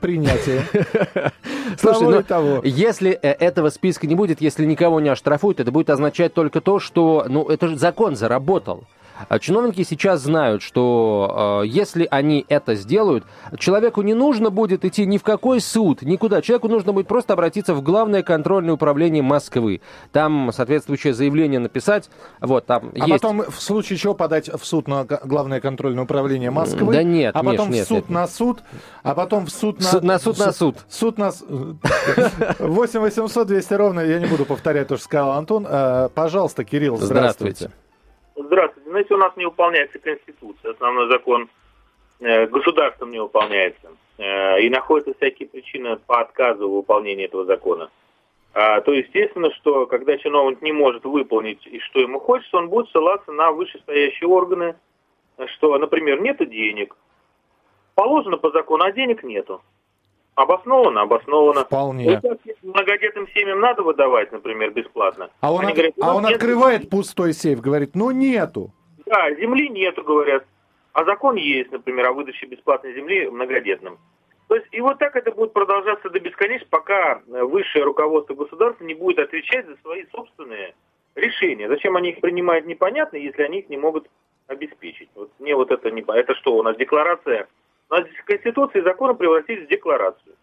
принятие. 0.00 0.62
Слушай, 1.78 2.08
ну, 2.08 2.22
того. 2.22 2.60
если 2.64 3.12
этого 3.12 3.70
списка 3.70 4.06
не 4.06 4.14
будет, 4.14 4.40
если 4.40 4.64
никого 4.64 5.00
не 5.00 5.08
оштрафуют, 5.08 5.60
это 5.60 5.70
будет 5.70 5.90
означать 5.90 6.34
только 6.34 6.60
то, 6.60 6.80
что, 6.80 7.26
ну, 7.28 7.46
это 7.48 7.68
же 7.68 7.76
закон 7.76 8.16
заработал. 8.16 8.84
А 9.28 9.38
чиновники 9.38 9.82
сейчас 9.82 10.20
знают, 10.22 10.62
что 10.62 11.62
э, 11.64 11.66
если 11.66 12.06
они 12.10 12.44
это 12.48 12.74
сделают, 12.74 13.24
человеку 13.58 14.02
не 14.02 14.14
нужно 14.14 14.50
будет 14.50 14.84
идти 14.84 15.06
ни 15.06 15.18
в 15.18 15.22
какой 15.22 15.60
суд, 15.60 16.02
никуда. 16.02 16.42
Человеку 16.42 16.68
нужно 16.68 16.92
будет 16.92 17.06
просто 17.06 17.34
обратиться 17.34 17.74
в 17.74 17.82
Главное 17.82 18.22
контрольное 18.22 18.74
управление 18.74 19.22
Москвы. 19.22 19.80
Там 20.12 20.50
соответствующее 20.52 21.12
заявление 21.12 21.58
написать. 21.58 22.08
Вот, 22.40 22.66
там 22.66 22.92
а 22.94 23.08
есть... 23.08 23.22
потом 23.22 23.42
в 23.42 23.60
случае 23.60 23.98
чего 23.98 24.14
подать 24.14 24.48
в 24.48 24.64
суд 24.64 24.88
на 24.88 25.04
Главное 25.04 25.60
контрольное 25.60 26.04
управление 26.04 26.50
Москвы. 26.50 26.92
Да 26.92 27.02
нет, 27.02 27.34
А 27.34 27.42
потом 27.42 27.70
Миш, 27.70 27.84
в 27.84 27.88
суд 27.88 27.96
нет, 27.96 28.10
на 28.10 28.26
суд, 28.26 28.62
а 29.02 29.14
потом 29.14 29.46
в 29.46 29.50
суд 29.50 29.80
на... 29.80 29.86
Суд 29.86 30.02
на 30.02 30.18
суд 30.18 30.38
на 30.38 30.52
суд. 30.52 30.76
Суд 30.88 31.18
на... 31.18 31.32
8 32.58 33.00
800 33.00 33.46
200 33.46 33.74
ровно, 33.74 34.00
я 34.00 34.18
не 34.18 34.26
буду 34.26 34.44
повторять 34.44 34.88
то, 34.88 34.96
что 34.96 35.04
сказал 35.04 35.32
Антон. 35.32 35.66
Э, 35.68 36.08
пожалуйста, 36.14 36.64
Кирилл, 36.64 36.96
здравствуйте. 36.96 37.70
Здравствуйте. 38.36 38.79
Знаете, 38.90 39.14
у 39.14 39.18
нас 39.18 39.36
не 39.36 39.44
выполняется 39.44 40.00
Конституция, 40.00 40.72
основной 40.72 41.08
закон 41.08 41.48
э, 42.18 42.46
государством 42.48 43.12
не 43.12 43.20
выполняется. 43.20 43.92
Э, 44.18 44.60
и 44.60 44.68
находятся 44.68 45.14
всякие 45.14 45.48
причины 45.48 45.96
по 45.96 46.20
отказу 46.20 46.68
в 46.68 46.74
выполнении 46.74 47.26
этого 47.26 47.44
закона. 47.44 47.88
А, 48.52 48.80
то 48.80 48.92
естественно, 48.92 49.52
что 49.54 49.86
когда 49.86 50.18
чиновник 50.18 50.60
не 50.60 50.72
может 50.72 51.04
выполнить 51.04 51.64
и 51.68 51.78
что 51.78 52.00
ему 52.00 52.18
хочется, 52.18 52.56
он 52.56 52.68
будет 52.68 52.88
ссылаться 52.88 53.30
на 53.30 53.52
вышестоящие 53.52 54.28
органы, 54.28 54.74
что, 55.54 55.78
например, 55.78 56.20
нету 56.20 56.44
денег. 56.44 56.96
Положено 57.94 58.38
по 58.38 58.50
закону, 58.50 58.82
а 58.82 58.90
денег 58.90 59.22
нету. 59.22 59.62
Обоснованно, 60.34 61.02
обоснованно. 61.02 61.64
Вполне. 61.64 62.20
Вот 62.20 62.40
многодетным 62.62 63.28
семьям 63.28 63.60
надо 63.60 63.84
выдавать, 63.84 64.32
например, 64.32 64.72
бесплатно. 64.72 65.30
А 65.40 65.52
он, 65.52 65.66
от... 65.66 65.74
говорят, 65.74 65.94
а 66.00 66.16
он 66.16 66.26
открывает 66.26 66.80
нет... 66.80 66.90
пустой 66.90 67.32
сейф, 67.34 67.60
говорит, 67.60 67.94
ну 67.94 68.10
нету. 68.10 68.72
Да, 69.10 69.34
земли 69.34 69.68
нету, 69.68 70.04
говорят. 70.04 70.44
А 70.92 71.04
закон 71.04 71.34
есть, 71.34 71.72
например, 71.72 72.06
о 72.06 72.12
выдаче 72.12 72.46
бесплатной 72.46 72.94
земли 72.94 73.28
многодетным. 73.28 73.98
То 74.46 74.54
есть 74.54 74.68
и 74.70 74.80
вот 74.80 74.98
так 74.98 75.16
это 75.16 75.32
будет 75.32 75.52
продолжаться 75.52 76.10
до 76.10 76.20
бесконечности, 76.20 76.70
пока 76.70 77.20
высшее 77.26 77.84
руководство 77.84 78.34
государства 78.34 78.84
не 78.84 78.94
будет 78.94 79.18
отвечать 79.18 79.66
за 79.66 79.76
свои 79.78 80.04
собственные 80.12 80.74
решения. 81.16 81.68
Зачем 81.68 81.96
они 81.96 82.10
их 82.10 82.20
принимают, 82.20 82.66
непонятно, 82.66 83.16
если 83.16 83.42
они 83.42 83.60
их 83.60 83.68
не 83.68 83.76
могут 83.76 84.08
обеспечить. 84.46 85.08
Вот 85.16 85.30
мне 85.40 85.56
вот 85.56 85.72
это 85.72 85.90
не... 85.90 86.02
Это 86.02 86.34
что, 86.36 86.54
у 86.54 86.62
нас 86.62 86.76
декларация 86.76 87.48
у 87.90 87.94
нас 87.94 88.04
Конституция 88.24 88.82
и 88.82 88.84
законы 88.84 89.14
превратились 89.14 89.66
в 89.66 89.70
декларацию. 89.70 90.36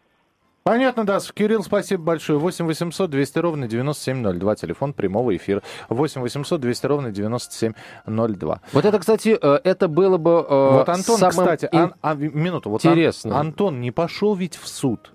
Понятно, 0.67 1.05
да. 1.05 1.19
Кирилл, 1.33 1.63
спасибо 1.63 2.03
большое. 2.03 2.39
8 2.39 2.65
800 2.65 3.09
200 3.09 3.39
ровно 3.39 3.67
9702. 3.67 4.55
Телефон 4.55 4.91
прямого 4.91 5.33
эфира. 5.35 5.61
8 5.87 6.21
800 6.21 6.59
200 6.59 6.85
ровно 6.85 7.11
9702. 7.11 8.61
Вот 8.73 8.85
это, 8.85 8.99
кстати, 8.99 9.37
э, 9.41 9.59
это 9.63 9.87
было 9.87 10.17
бы 10.17 10.31
э, 10.31 10.69
Вот 10.71 10.89
Антон, 10.89 11.17
самым 11.17 11.31
кстати, 11.31 11.69
ан, 11.71 11.95
а, 12.01 12.15
минуту. 12.15 12.69
Вот 12.69 12.83
интересно. 12.85 13.39
Ан, 13.39 13.47
Антон 13.47 13.79
не 13.79 13.91
пошел 13.91 14.35
ведь 14.35 14.57
в 14.57 14.67
суд. 14.67 15.13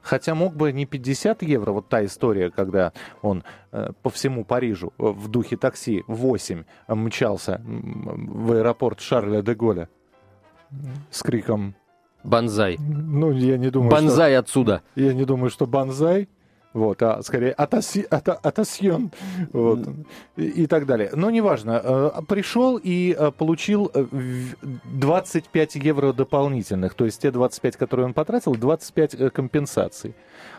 Хотя 0.00 0.36
мог 0.36 0.54
бы 0.54 0.72
не 0.72 0.86
50 0.86 1.42
евро, 1.42 1.72
вот 1.72 1.88
та 1.88 2.04
история, 2.04 2.50
когда 2.50 2.92
он 3.20 3.42
э, 3.72 3.90
по 4.02 4.10
всему 4.10 4.44
Парижу 4.44 4.92
в 4.96 5.28
духе 5.28 5.56
такси 5.56 6.04
8 6.06 6.64
мчался 6.88 7.60
в 7.64 8.52
аэропорт 8.52 9.00
Шарля 9.00 9.42
де 9.42 9.54
Голля 9.54 9.88
с 11.10 11.22
криком 11.22 11.74
«Банзай». 12.24 12.78
Ну, 12.78 13.30
я 13.30 13.56
не 13.58 13.70
думаю, 13.70 13.90
«Банзай 13.90 14.32
что... 14.32 14.38
отсюда». 14.40 14.82
Я 14.96 15.12
не 15.12 15.24
думаю, 15.24 15.50
что 15.50 15.66
«банзай», 15.66 16.28
вот, 16.74 17.00
а 17.04 17.22
скорее 17.22 17.52
атаси, 17.52 18.04
ата, 18.10 18.32
атасьон, 18.32 19.12
вот, 19.52 19.78
и, 20.36 20.64
и 20.64 20.66
так 20.66 20.86
далее. 20.86 21.10
Но 21.14 21.30
неважно, 21.30 21.80
э, 21.82 22.10
пришел 22.26 22.80
и 22.82 23.14
э, 23.16 23.30
получил 23.30 23.92
25 24.84 25.76
евро 25.76 26.12
дополнительных, 26.12 26.94
то 26.94 27.04
есть 27.04 27.22
те 27.22 27.30
25, 27.30 27.76
которые 27.76 28.06
он 28.06 28.12
потратил, 28.12 28.56
25 28.56 29.14
э, 29.14 29.30
компенсаций. 29.30 30.16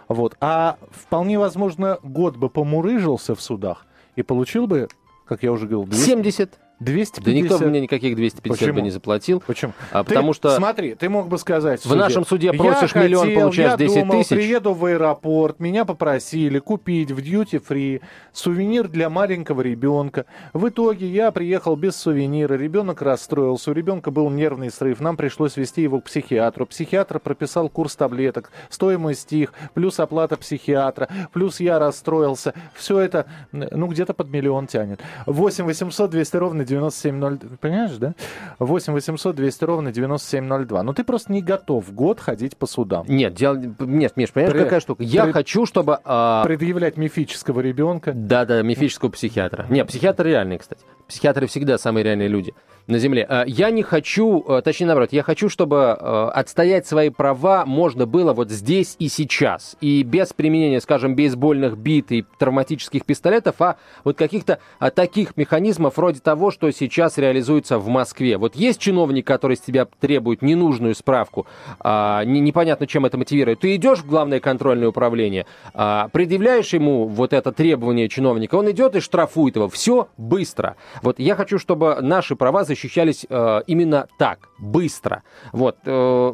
Вот. 0.08 0.38
А 0.40 0.78
вполне 0.90 1.38
возможно, 1.38 2.00
год 2.02 2.38
бы 2.38 2.50
помурыжился 2.50 3.36
в 3.36 3.42
судах 3.42 3.86
и 4.16 4.24
получил 4.24 4.68
бы, 4.68 4.88
как 5.26 5.44
я 5.44 5.52
уже 5.52 5.68
говорил, 5.68 5.86
200... 5.86 6.06
70. 6.06 6.60
250... 6.80 7.24
Да 7.24 7.34
никто 7.34 7.70
мне 7.70 7.82
никаких 7.82 8.16
250 8.16 8.60
Почему? 8.60 8.76
бы 8.76 8.82
не 8.82 8.90
заплатил. 8.90 9.42
Почему? 9.46 9.74
А, 9.92 10.04
ты, 10.04 10.10
потому 10.10 10.34
что... 10.34 10.56
Смотри, 10.56 10.96
ты 10.96 11.08
мог 11.08 11.30
бы 11.30 11.38
сказать... 11.38 11.82
В, 11.82 11.86
в 11.86 11.96
нашем 11.96 12.26
суде 12.26 12.52
просишь 12.52 12.94
я 12.94 13.04
миллион, 13.04 13.28
хотел, 13.28 13.40
получаешь 13.40 13.72
я 13.72 13.78
10 13.78 14.00
думал, 14.02 14.18
тысяч. 14.18 14.36
приеду 14.36 14.74
в 14.74 14.86
аэропорт, 14.86 15.60
меня 15.60 15.86
попросили 15.86 16.60
купить 16.60 17.12
в 17.12 17.22
дьюти-фри 17.22 18.02
сувенир 18.34 18.90
для 18.90 19.10
маленького 19.10 19.62
ребенка. 19.62 20.26
В 20.54 20.68
итоге 20.68 21.08
я 21.08 21.32
приехал 21.32 21.78
без 21.78 21.96
сувенира, 21.96 22.56
ребенок 22.56 23.02
расстроился, 23.02 23.72
у 23.72 23.74
ребенка 23.74 24.12
был 24.12 24.30
нервный 24.30 24.70
срыв, 24.70 25.00
нам 25.00 25.16
пришлось 25.16 25.56
вести 25.56 25.82
его 25.82 26.02
к 26.02 26.06
психиатру. 26.06 26.66
Психиатр 26.66 27.20
прописал 27.20 27.70
курс 27.70 27.96
таблеток, 27.96 28.52
стоимость 28.70 29.32
их, 29.32 29.54
плюс 29.74 30.00
оплата 30.02 30.36
психиатра, 30.36 31.08
плюс 31.32 31.62
я 31.62 31.80
расстроился. 31.80 32.54
Все 32.74 33.00
это, 33.00 33.28
ну, 33.54 33.88
где-то 33.88 34.14
под 34.14 34.30
миллион 34.30 34.68
тянет. 34.68 35.00
8 35.26 35.64
800 35.64 36.10
200 36.10 36.36
ровно 36.36 36.65
9702. 36.66 37.58
Понимаешь, 37.60 37.92
да? 37.98 38.14
8 38.60 38.94
800 38.94 39.36
200 39.36 39.64
ровно 39.64 39.92
9702. 39.92 40.84
Но 40.84 40.94
ты 40.94 41.04
просто 41.04 41.32
не 41.32 41.42
готов 41.42 41.94
год 41.94 42.20
ходить 42.20 42.58
по 42.58 42.66
судам. 42.66 43.06
Нет, 43.08 43.34
дел... 43.34 43.56
нет 43.56 44.18
Миш, 44.18 44.32
понимаешь, 44.32 44.54
При... 44.54 44.64
какая 44.64 44.80
штука? 44.80 45.04
Я 45.04 45.26
При... 45.26 45.32
хочу, 45.32 45.66
чтобы... 45.66 46.00
А... 46.04 46.44
Предъявлять 46.44 46.98
мифического 46.98 47.60
ребенка. 47.62 48.14
Да-да, 48.14 48.62
мифического 48.62 49.10
психиатра. 49.10 49.66
Не, 49.70 49.86
психиатр 49.86 50.26
реальный, 50.26 50.58
кстати. 50.58 50.84
Психиатры 51.08 51.48
всегда 51.48 51.78
самые 51.78 52.04
реальные 52.04 52.28
люди 52.28 52.54
на 52.88 53.00
земле. 53.00 53.26
Э, 53.28 53.44
я 53.48 53.72
не 53.72 53.84
хочу, 53.84 54.44
э, 54.48 54.62
точнее 54.64 54.88
наоборот, 54.88 55.12
я 55.12 55.24
хочу, 55.24 55.50
чтобы 55.50 55.98
э, 56.00 56.30
отстоять 56.34 56.86
свои 56.86 57.10
права 57.10 57.66
можно 57.66 58.06
было 58.06 58.34
вот 58.34 58.52
здесь 58.52 58.96
и 59.00 59.08
сейчас. 59.08 59.76
И 59.82 60.04
без 60.04 60.34
применения, 60.34 60.80
скажем, 60.82 61.16
бейсбольных 61.16 61.78
бит 61.78 62.12
и 62.12 62.26
травматических 62.38 63.06
пистолетов, 63.06 63.56
а 63.62 63.78
вот 64.04 64.18
каких-то 64.18 64.60
таких 64.94 65.36
механизмов 65.38 65.98
вроде 65.98 66.20
того, 66.20 66.52
что 66.52 66.70
сейчас 66.72 67.18
реализуется 67.18 67.80
в 67.80 67.88
Москве. 67.88 68.38
Вот 68.38 68.56
есть 68.56 68.80
чиновник, 68.80 69.26
который 69.26 69.58
с 69.58 69.62
тебя 69.62 69.88
требует 70.00 70.42
ненужную 70.42 70.96
справку, 70.96 71.48
а, 71.80 72.24
непонятно, 72.24 72.88
чем 72.88 73.06
это 73.06 73.18
мотивирует. 73.18 73.62
Ты 73.62 73.76
идешь 73.76 74.00
в 74.00 74.08
главное 74.08 74.40
контрольное 74.40 74.90
управление, 74.90 75.46
а, 75.74 76.10
предъявляешь 76.10 76.74
ему 76.74 77.08
вот 77.08 77.34
это 77.34 77.52
требование 77.52 78.10
чиновника, 78.10 78.56
он 78.56 78.70
идет 78.72 78.96
и 78.96 79.00
штрафует 79.00 79.56
его. 79.56 79.70
Все 79.70 80.10
быстро. 80.18 80.76
Вот 81.02 81.20
я 81.20 81.36
хочу, 81.36 81.60
чтобы 81.60 81.98
наши 82.02 82.36
права 82.36 82.64
защищались 82.64 83.26
э, 83.30 83.62
именно 83.68 84.08
так, 84.18 84.50
быстро. 84.60 85.24
Вот. 85.52 85.78
Э, 85.86 86.34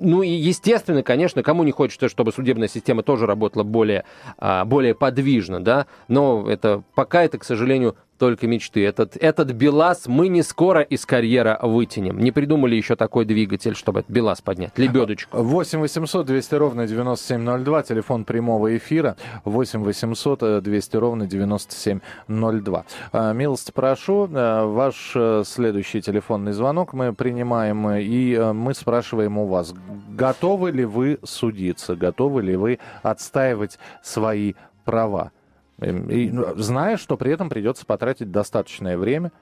ну 0.00 0.22
и 0.22 0.28
естественно, 0.28 1.02
конечно, 1.02 1.42
кому 1.42 1.64
не 1.64 1.72
хочется, 1.72 2.08
чтобы 2.08 2.32
судебная 2.32 2.68
система 2.68 3.02
тоже 3.02 3.26
работала 3.26 3.62
более, 3.62 4.04
э, 4.38 4.64
более 4.64 4.94
подвижно, 4.94 5.62
да, 5.62 5.86
но 6.08 6.48
это 6.48 6.82
пока 6.94 7.22
это, 7.24 7.38
к 7.38 7.44
сожалению, 7.44 7.96
только 8.18 8.46
мечты. 8.46 8.84
Этот, 8.84 9.16
этот 9.16 9.52
БелАЗ 9.52 10.06
мы 10.06 10.28
не 10.28 10.42
скоро 10.42 10.82
из 10.82 11.04
карьера 11.04 11.58
вытянем. 11.62 12.18
Не 12.18 12.32
придумали 12.32 12.76
еще 12.76 12.96
такой 12.96 13.24
двигатель, 13.24 13.74
чтобы 13.74 14.00
этот 14.00 14.10
БелАЗ 14.10 14.40
поднять. 14.40 14.72
Лебедочку. 14.78 15.36
8 15.36 15.80
800 15.80 16.26
200 16.26 16.54
ровно 16.54 16.86
9702, 16.86 17.82
телефон 17.82 18.24
прямого 18.24 18.76
эфира. 18.76 19.16
8 19.44 19.82
800 19.82 20.62
200 20.62 20.96
ровно 20.96 21.26
9702. 21.26 22.84
А, 23.12 23.32
милости 23.32 23.72
прошу, 23.72 24.28
а, 24.32 24.66
ваш 24.66 25.12
э, 25.14 25.42
следующий 25.46 26.00
телефонный 26.00 26.52
звонок 26.52 26.92
мы 26.92 27.12
принимаем, 27.12 27.90
и 27.90 28.32
э, 28.34 28.52
мы 28.52 28.74
спрашиваем 28.74 29.38
у 29.38 29.43
вас, 29.46 29.74
готовы 30.10 30.70
ли 30.70 30.84
вы 30.84 31.18
судиться, 31.22 31.96
готовы 31.96 32.42
ли 32.42 32.56
вы 32.56 32.78
отстаивать 33.02 33.78
свои 34.02 34.54
права? 34.84 35.32
Эм, 35.78 36.08
и, 36.10 36.30
ну, 36.30 36.54
зная, 36.56 36.96
что 36.96 37.16
при 37.16 37.32
этом 37.32 37.48
придется 37.48 37.86
потратить 37.86 38.30
достаточное 38.30 38.96
время. 38.96 39.32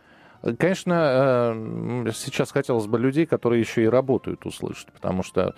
Конечно, 0.58 1.54
э, 2.04 2.10
сейчас 2.14 2.50
хотелось 2.50 2.86
бы 2.86 2.98
людей, 2.98 3.26
которые 3.26 3.60
еще 3.60 3.84
и 3.84 3.88
работают, 3.88 4.44
услышать, 4.44 4.92
потому 4.92 5.22
что 5.22 5.54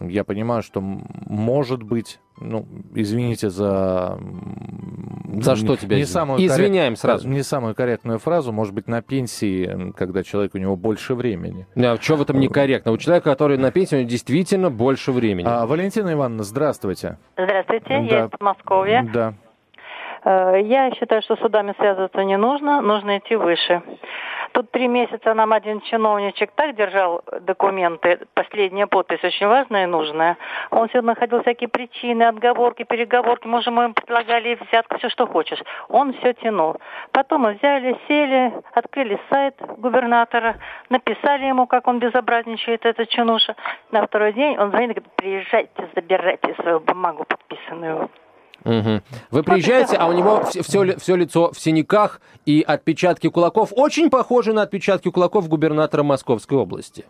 я 0.00 0.24
понимаю, 0.24 0.62
что 0.62 0.80
может 0.80 1.82
быть, 1.82 2.20
ну, 2.38 2.66
извините 2.94 3.50
за... 3.50 4.18
За 5.36 5.56
что 5.56 5.76
тебя 5.76 5.96
не 5.96 6.04
самую 6.04 6.44
Извиняем 6.44 6.94
коррект... 6.94 7.00
сразу. 7.00 7.28
Не 7.28 7.42
самую 7.42 7.74
корректную 7.74 8.18
фразу, 8.20 8.52
может 8.52 8.72
быть, 8.72 8.86
на 8.86 9.02
пенсии, 9.02 9.92
когда 9.96 10.22
человек, 10.22 10.54
у 10.54 10.58
него 10.58 10.76
больше 10.76 11.14
времени. 11.14 11.66
Да, 11.74 11.96
что 11.96 12.16
в 12.16 12.22
этом 12.22 12.38
некорректно? 12.38 12.92
У 12.92 12.98
человека, 12.98 13.30
который 13.30 13.58
на 13.58 13.72
пенсии, 13.72 13.96
у 13.96 13.98
него 13.98 14.08
действительно 14.08 14.70
больше 14.70 15.10
времени. 15.10 15.46
А, 15.48 15.66
Валентина 15.66 16.12
Ивановна, 16.12 16.44
здравствуйте. 16.44 17.18
Здравствуйте, 17.36 17.88
да. 17.88 17.96
я 17.96 18.24
из 18.26 18.30
Подмосковья. 18.30 19.10
Да. 19.12 19.34
Э, 20.24 20.60
я 20.62 20.90
считаю, 20.92 21.22
что 21.22 21.36
судами 21.36 21.74
связываться 21.78 22.22
не 22.24 22.36
нужно, 22.36 22.80
нужно 22.80 23.18
идти 23.18 23.36
выше. 23.36 23.82
Тут 24.54 24.70
три 24.70 24.86
месяца 24.86 25.34
нам 25.34 25.52
один 25.52 25.80
чиновничек 25.80 26.52
так 26.52 26.76
держал 26.76 27.22
документы, 27.40 28.20
последняя 28.34 28.86
подпись 28.86 29.24
очень 29.24 29.48
важная 29.48 29.82
и 29.82 29.86
нужная. 29.86 30.36
Он 30.70 30.86
все 30.88 31.02
находил 31.02 31.42
всякие 31.42 31.68
причины, 31.68 32.22
отговорки, 32.22 32.84
переговорки. 32.84 33.48
Мы 33.48 33.58
ему 33.58 33.92
предлагали 33.92 34.54
взятку, 34.54 34.98
все, 34.98 35.08
что 35.08 35.26
хочешь. 35.26 35.58
Он 35.88 36.12
все 36.12 36.34
тянул. 36.34 36.76
Потом 37.10 37.42
мы 37.42 37.54
взяли, 37.54 37.98
сели, 38.06 38.52
открыли 38.72 39.20
сайт 39.28 39.56
губернатора, 39.78 40.54
написали 40.88 41.46
ему, 41.46 41.66
как 41.66 41.88
он 41.88 41.98
безобразничает, 41.98 42.86
этот 42.86 43.08
чинуша. 43.08 43.56
На 43.90 44.06
второй 44.06 44.34
день 44.34 44.56
он 44.56 44.70
звонит 44.70 44.90
и 44.90 44.94
говорит, 45.00 45.16
приезжайте, 45.16 45.88
забирайте 45.96 46.54
свою 46.62 46.78
бумагу 46.78 47.24
подписанную. 47.24 48.08
Угу. 48.64 49.02
Вы 49.30 49.42
приезжаете, 49.42 49.96
а 49.96 50.06
у 50.06 50.12
него 50.12 50.44
все, 50.44 50.62
все, 50.62 50.96
все 50.96 51.16
лицо 51.16 51.52
в 51.52 51.60
синяках 51.60 52.20
и 52.46 52.64
отпечатки 52.66 53.28
кулаков 53.28 53.72
очень 53.74 54.10
похожи 54.10 54.52
на 54.52 54.62
отпечатки 54.62 55.10
кулаков 55.10 55.48
губернатора 55.48 56.02
Московской 56.02 56.56
области. 56.58 57.04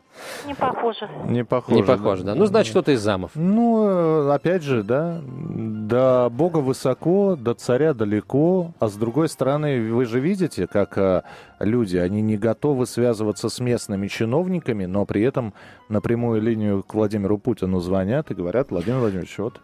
Не 0.46 0.54
похоже. 0.54 1.08
Не 1.28 1.44
похоже. 1.44 1.76
Не 1.76 1.82
похоже, 1.82 2.24
да. 2.24 2.34
да. 2.34 2.38
Ну, 2.38 2.46
значит, 2.46 2.72
кто-то 2.72 2.92
из 2.92 3.00
замов. 3.00 3.32
Ну, 3.34 4.30
опять 4.30 4.62
же, 4.62 4.82
да, 4.82 5.20
до 5.24 6.28
Бога 6.30 6.58
высоко, 6.58 7.36
до 7.36 7.54
царя 7.54 7.94
далеко, 7.94 8.72
а 8.80 8.88
с 8.88 8.94
другой 8.94 9.28
стороны, 9.28 9.92
вы 9.92 10.04
же 10.06 10.18
видите, 10.18 10.66
как 10.66 10.98
а, 10.98 11.24
люди, 11.60 11.96
они 11.96 12.20
не 12.20 12.36
готовы 12.36 12.86
связываться 12.86 13.48
с 13.48 13.60
местными 13.60 14.08
чиновниками, 14.08 14.86
но 14.86 15.04
при 15.04 15.22
этом 15.22 15.54
на 15.88 16.00
прямую 16.00 16.42
линию 16.42 16.82
к 16.82 16.94
Владимиру 16.94 17.38
Путину 17.38 17.78
звонят 17.80 18.30
и 18.30 18.34
говорят, 18.34 18.70
Владимир 18.70 18.98
Владимирович, 18.98 19.38
вот 19.38 19.60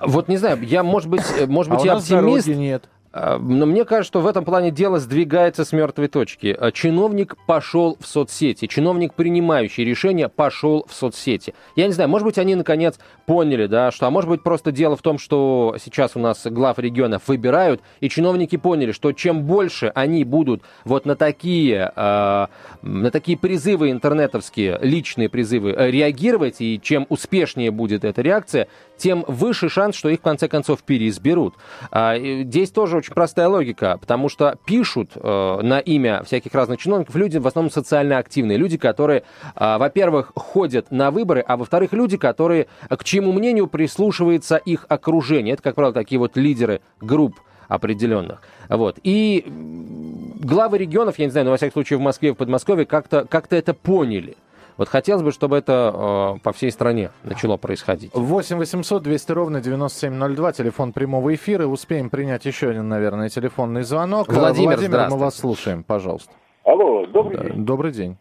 вот 0.00 0.28
не 0.28 0.36
знаю, 0.36 0.62
я, 0.62 0.82
может 0.82 1.08
быть, 1.08 1.22
э, 1.38 1.46
может 1.46 1.72
быть, 1.72 1.82
а 1.82 1.86
я 1.86 1.92
оптимист. 1.94 2.48
нет. 2.48 2.88
А, 3.12 3.38
но 3.38 3.66
мне 3.66 3.84
кажется, 3.84 4.10
что 4.10 4.20
в 4.20 4.26
этом 4.26 4.44
плане 4.44 4.70
дело 4.70 5.00
сдвигается 5.00 5.64
с 5.64 5.72
мертвой 5.72 6.08
точки. 6.08 6.56
А, 6.58 6.70
чиновник 6.70 7.36
пошел 7.46 7.96
в 8.00 8.06
соцсети, 8.06 8.66
чиновник, 8.66 9.14
принимающий 9.14 9.84
решение, 9.84 10.28
пошел 10.28 10.86
в 10.88 10.94
соцсети. 10.94 11.54
Я 11.74 11.86
не 11.86 11.92
знаю, 11.92 12.08
может 12.08 12.24
быть, 12.24 12.38
они 12.38 12.54
наконец 12.54 12.98
поняли, 13.26 13.66
да, 13.66 13.90
что, 13.90 14.06
а 14.06 14.10
может 14.10 14.30
быть, 14.30 14.42
просто 14.42 14.70
дело 14.70 14.96
в 14.96 15.02
том, 15.02 15.18
что 15.18 15.76
сейчас 15.82 16.14
у 16.14 16.20
нас 16.20 16.46
глав 16.46 16.78
регионов 16.78 17.22
выбирают, 17.26 17.80
и 18.00 18.08
чиновники 18.08 18.56
поняли, 18.56 18.92
что 18.92 19.12
чем 19.12 19.42
больше 19.42 19.90
они 19.94 20.24
будут 20.24 20.62
вот 20.84 21.04
на 21.04 21.16
такие, 21.16 21.92
э, 21.94 22.46
на 22.82 23.10
такие 23.10 23.36
призывы 23.36 23.90
интернетовские, 23.90 24.78
личные 24.82 25.28
призывы 25.28 25.72
э, 25.72 25.90
реагировать, 25.90 26.56
и 26.60 26.80
чем 26.82 27.06
успешнее 27.08 27.70
будет 27.70 28.04
эта 28.04 28.22
реакция, 28.22 28.68
тем 28.96 29.24
выше 29.26 29.68
шанс, 29.68 29.96
что 29.96 30.10
их 30.10 30.20
в 30.20 30.22
конце 30.22 30.46
концов 30.46 30.82
переизберут. 30.82 31.54
А, 31.90 32.16
здесь 32.18 32.70
тоже 32.70 32.99
очень 33.00 33.14
простая 33.14 33.48
логика, 33.48 33.98
потому 34.00 34.28
что 34.28 34.56
пишут 34.64 35.12
э, 35.14 35.60
на 35.62 35.78
имя 35.80 36.22
всяких 36.24 36.54
разных 36.54 36.78
чиновников 36.78 37.14
люди 37.16 37.38
в 37.38 37.46
основном 37.46 37.70
социально 37.70 38.18
активные, 38.18 38.56
люди, 38.56 38.78
которые, 38.78 39.24
э, 39.56 39.78
во-первых, 39.78 40.32
ходят 40.34 40.90
на 40.90 41.10
выборы, 41.10 41.44
а 41.46 41.56
во-вторых, 41.56 41.92
люди, 41.92 42.16
которые, 42.16 42.68
к 42.88 43.04
чьему 43.04 43.32
мнению 43.32 43.66
прислушивается 43.66 44.56
их 44.56 44.86
окружение. 44.88 45.54
Это, 45.54 45.62
как 45.62 45.74
правило, 45.74 45.92
такие 45.92 46.18
вот 46.18 46.36
лидеры 46.36 46.80
групп 47.00 47.40
определенных. 47.68 48.42
Вот. 48.68 48.98
И 49.02 49.44
главы 49.46 50.78
регионов, 50.78 51.18
я 51.18 51.26
не 51.26 51.30
знаю, 51.30 51.46
но 51.46 51.50
во 51.52 51.56
всяком 51.56 51.74
случае 51.74 51.98
в 51.98 52.02
Москве, 52.02 52.32
в 52.32 52.36
Подмосковье 52.36 52.84
как-то 52.84 53.24
как 53.28 53.52
это 53.52 53.74
поняли. 53.74 54.36
Вот 54.80 54.88
хотелось 54.88 55.22
бы, 55.22 55.30
чтобы 55.30 55.58
это 55.58 55.92
э, 55.94 56.40
по 56.42 56.54
всей 56.54 56.72
стране 56.72 57.10
начало 57.22 57.58
происходить. 57.58 58.12
8 58.14 58.56
800 58.56 59.02
200 59.02 59.32
ровно 59.32 59.60
9702, 59.60 60.52
телефон 60.52 60.94
прямого 60.94 61.34
эфира. 61.34 61.66
Успеем 61.66 62.08
принять 62.08 62.46
еще 62.46 62.70
один, 62.70 62.88
наверное, 62.88 63.28
телефонный 63.28 63.82
звонок. 63.82 64.28
Владимир, 64.28 64.78
Владимир 64.78 65.10
мы 65.10 65.18
вас 65.18 65.38
слушаем, 65.38 65.84
пожалуйста. 65.84 66.32
Алло, 66.64 67.04
добрый 67.04 67.36
да, 67.36 67.44
день. 67.44 67.66
Добрый 67.66 67.92
день. 67.92 68.16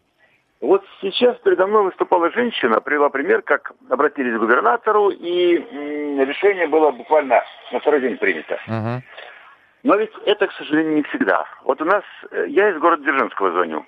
Вот 0.59 0.83
сейчас 0.99 1.37
передо 1.45 1.65
мной 1.65 1.83
выступала 1.83 2.29
женщина, 2.31 2.81
привела 2.81 3.07
пример, 3.07 3.41
как 3.41 3.71
обратились 3.89 4.35
к 4.35 4.41
губернатору, 4.41 5.11
и 5.11 5.59
решение 6.25 6.67
было 6.67 6.91
буквально 6.91 7.41
на 7.71 7.79
второй 7.79 8.01
день 8.01 8.17
принято. 8.17 8.59
Угу. 8.67 9.03
Но 9.83 9.95
ведь 9.95 10.11
это, 10.25 10.47
к 10.47 10.51
сожалению, 10.51 10.95
не 10.95 11.03
всегда. 11.03 11.45
Вот 11.63 11.81
у 11.81 11.85
нас, 11.85 12.03
э, 12.31 12.47
я 12.49 12.69
из 12.71 12.77
города 12.79 13.01
Дзержинского 13.01 13.51
звоню. 13.53 13.85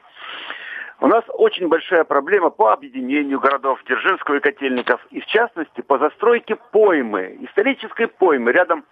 У 1.01 1.07
нас 1.07 1.23
очень 1.29 1.67
большая 1.67 2.03
проблема 2.03 2.51
по 2.51 2.71
объединению 2.71 3.39
городов 3.39 3.83
Дзержинского 3.85 4.35
и 4.35 4.39
Котельников, 4.39 5.03
и 5.09 5.19
в 5.19 5.25
частности 5.25 5.81
по 5.81 5.97
застройке 5.97 6.55
поймы, 6.55 7.39
исторической 7.41 8.05
поймы 8.05 8.51
рядом 8.51 8.85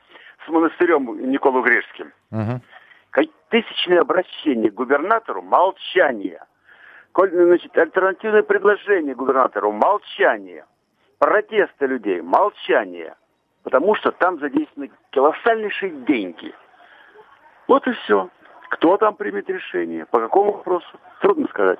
с 0.43 0.49
монастырем 0.49 1.29
Николу 1.29 1.61
Грешским. 1.61 2.11
Угу. 2.31 3.29
Тысячные 3.49 3.99
обращения 3.99 4.71
к 4.71 4.73
губернатору– 4.73 5.41
молчание. 5.43 6.43
Значит, 7.15 7.77
альтернативное 7.77 8.41
предложение 8.43 9.13
губернатору– 9.13 9.71
молчание. 9.71 10.65
Протесты 11.19 11.85
людей– 11.85 12.21
молчание. 12.23 13.15
Потому 13.61 13.93
что 13.93 14.11
там 14.11 14.39
задействованы 14.39 14.91
колоссальнейшие 15.11 15.91
деньги. 15.91 16.55
Вот 17.67 17.87
и 17.87 17.91
все. 17.91 18.29
Кто 18.69 18.97
там 18.97 19.15
примет 19.15 19.47
решение, 19.47 20.07
по 20.07 20.19
какому 20.19 20.53
вопросу, 20.53 20.99
трудно 21.21 21.47
сказать. 21.49 21.79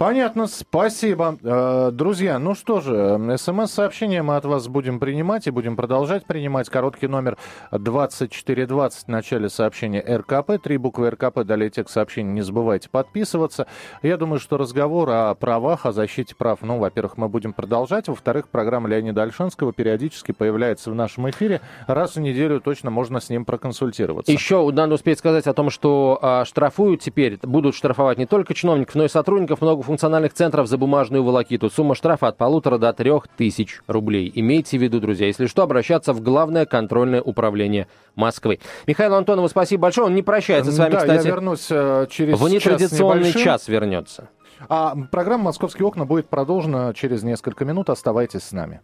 Понятно, 0.00 0.46
спасибо. 0.46 1.36
Э, 1.42 1.90
друзья, 1.92 2.38
ну 2.38 2.54
что 2.54 2.80
же, 2.80 3.36
смс-сообщения 3.36 4.22
мы 4.22 4.36
от 4.36 4.46
вас 4.46 4.66
будем 4.66 4.98
принимать 4.98 5.46
и 5.46 5.50
будем 5.50 5.76
продолжать 5.76 6.24
принимать. 6.24 6.70
Короткий 6.70 7.06
номер 7.06 7.36
2420 7.70 9.04
в 9.04 9.08
начале 9.08 9.50
сообщения 9.50 10.00
РКП, 10.00 10.52
три 10.62 10.78
буквы 10.78 11.10
РКП, 11.10 11.40
далее 11.40 11.68
текст 11.68 11.92
сообщения, 11.92 12.30
не 12.30 12.40
забывайте 12.40 12.88
подписываться. 12.88 13.66
Я 14.02 14.16
думаю, 14.16 14.40
что 14.40 14.56
разговор 14.56 15.10
о 15.10 15.34
правах, 15.34 15.84
о 15.84 15.92
защите 15.92 16.34
прав, 16.34 16.60
ну, 16.62 16.78
во-первых, 16.78 17.18
мы 17.18 17.28
будем 17.28 17.52
продолжать, 17.52 18.08
во-вторых, 18.08 18.48
программа 18.48 18.88
Леонида 18.88 19.24
Альшанского 19.24 19.74
периодически 19.74 20.32
появляется 20.32 20.90
в 20.90 20.94
нашем 20.94 21.28
эфире. 21.28 21.60
Раз 21.86 22.16
в 22.16 22.20
неделю 22.20 22.62
точно 22.62 22.90
можно 22.90 23.20
с 23.20 23.28
ним 23.28 23.44
проконсультироваться. 23.44 24.32
Еще 24.32 24.66
надо 24.70 24.94
успеть 24.94 25.18
сказать 25.18 25.46
о 25.46 25.52
том, 25.52 25.68
что 25.68 26.18
а, 26.22 26.46
штрафуют 26.46 27.02
теперь, 27.02 27.38
будут 27.42 27.74
штрафовать 27.74 28.16
не 28.16 28.24
только 28.24 28.54
чиновников, 28.54 28.94
но 28.94 29.04
и 29.04 29.08
сотрудников 29.08 29.60
много 29.60 29.89
многофункциональных 29.90 30.32
центров 30.32 30.68
за 30.68 30.78
бумажную 30.78 31.24
волокиту. 31.24 31.68
Сумма 31.70 31.94
штрафа 31.94 32.28
от 32.28 32.36
полутора 32.36 32.78
до 32.78 32.92
трех 32.92 33.26
тысяч 33.28 33.80
рублей. 33.86 34.30
Имейте 34.34 34.78
в 34.78 34.82
виду, 34.82 35.00
друзья, 35.00 35.26
если 35.26 35.46
что, 35.46 35.62
обращаться 35.62 36.12
в 36.12 36.20
Главное 36.20 36.64
контрольное 36.64 37.20
управление 37.20 37.88
Москвы. 38.14 38.60
Михаил 38.86 39.14
Антонову 39.14 39.48
спасибо 39.48 39.82
большое. 39.82 40.06
Он 40.06 40.14
не 40.14 40.22
прощается 40.22 40.70
с 40.70 40.78
вами, 40.78 40.92
да, 40.92 40.98
кстати. 40.98 41.26
я 41.26 41.30
вернусь 41.30 41.66
э, 41.70 42.06
через 42.08 42.38
В 42.38 42.48
нетрадиционный 42.48 43.32
час, 43.32 43.42
час 43.42 43.68
вернется. 43.68 44.28
А 44.68 44.94
программа 45.10 45.44
«Московские 45.44 45.86
окна» 45.86 46.04
будет 46.04 46.28
продолжена 46.28 46.92
через 46.94 47.22
несколько 47.22 47.64
минут. 47.64 47.90
Оставайтесь 47.90 48.42
с 48.42 48.52
нами. 48.52 48.80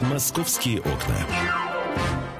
«Московские 0.00 0.80
окна». 0.80 1.61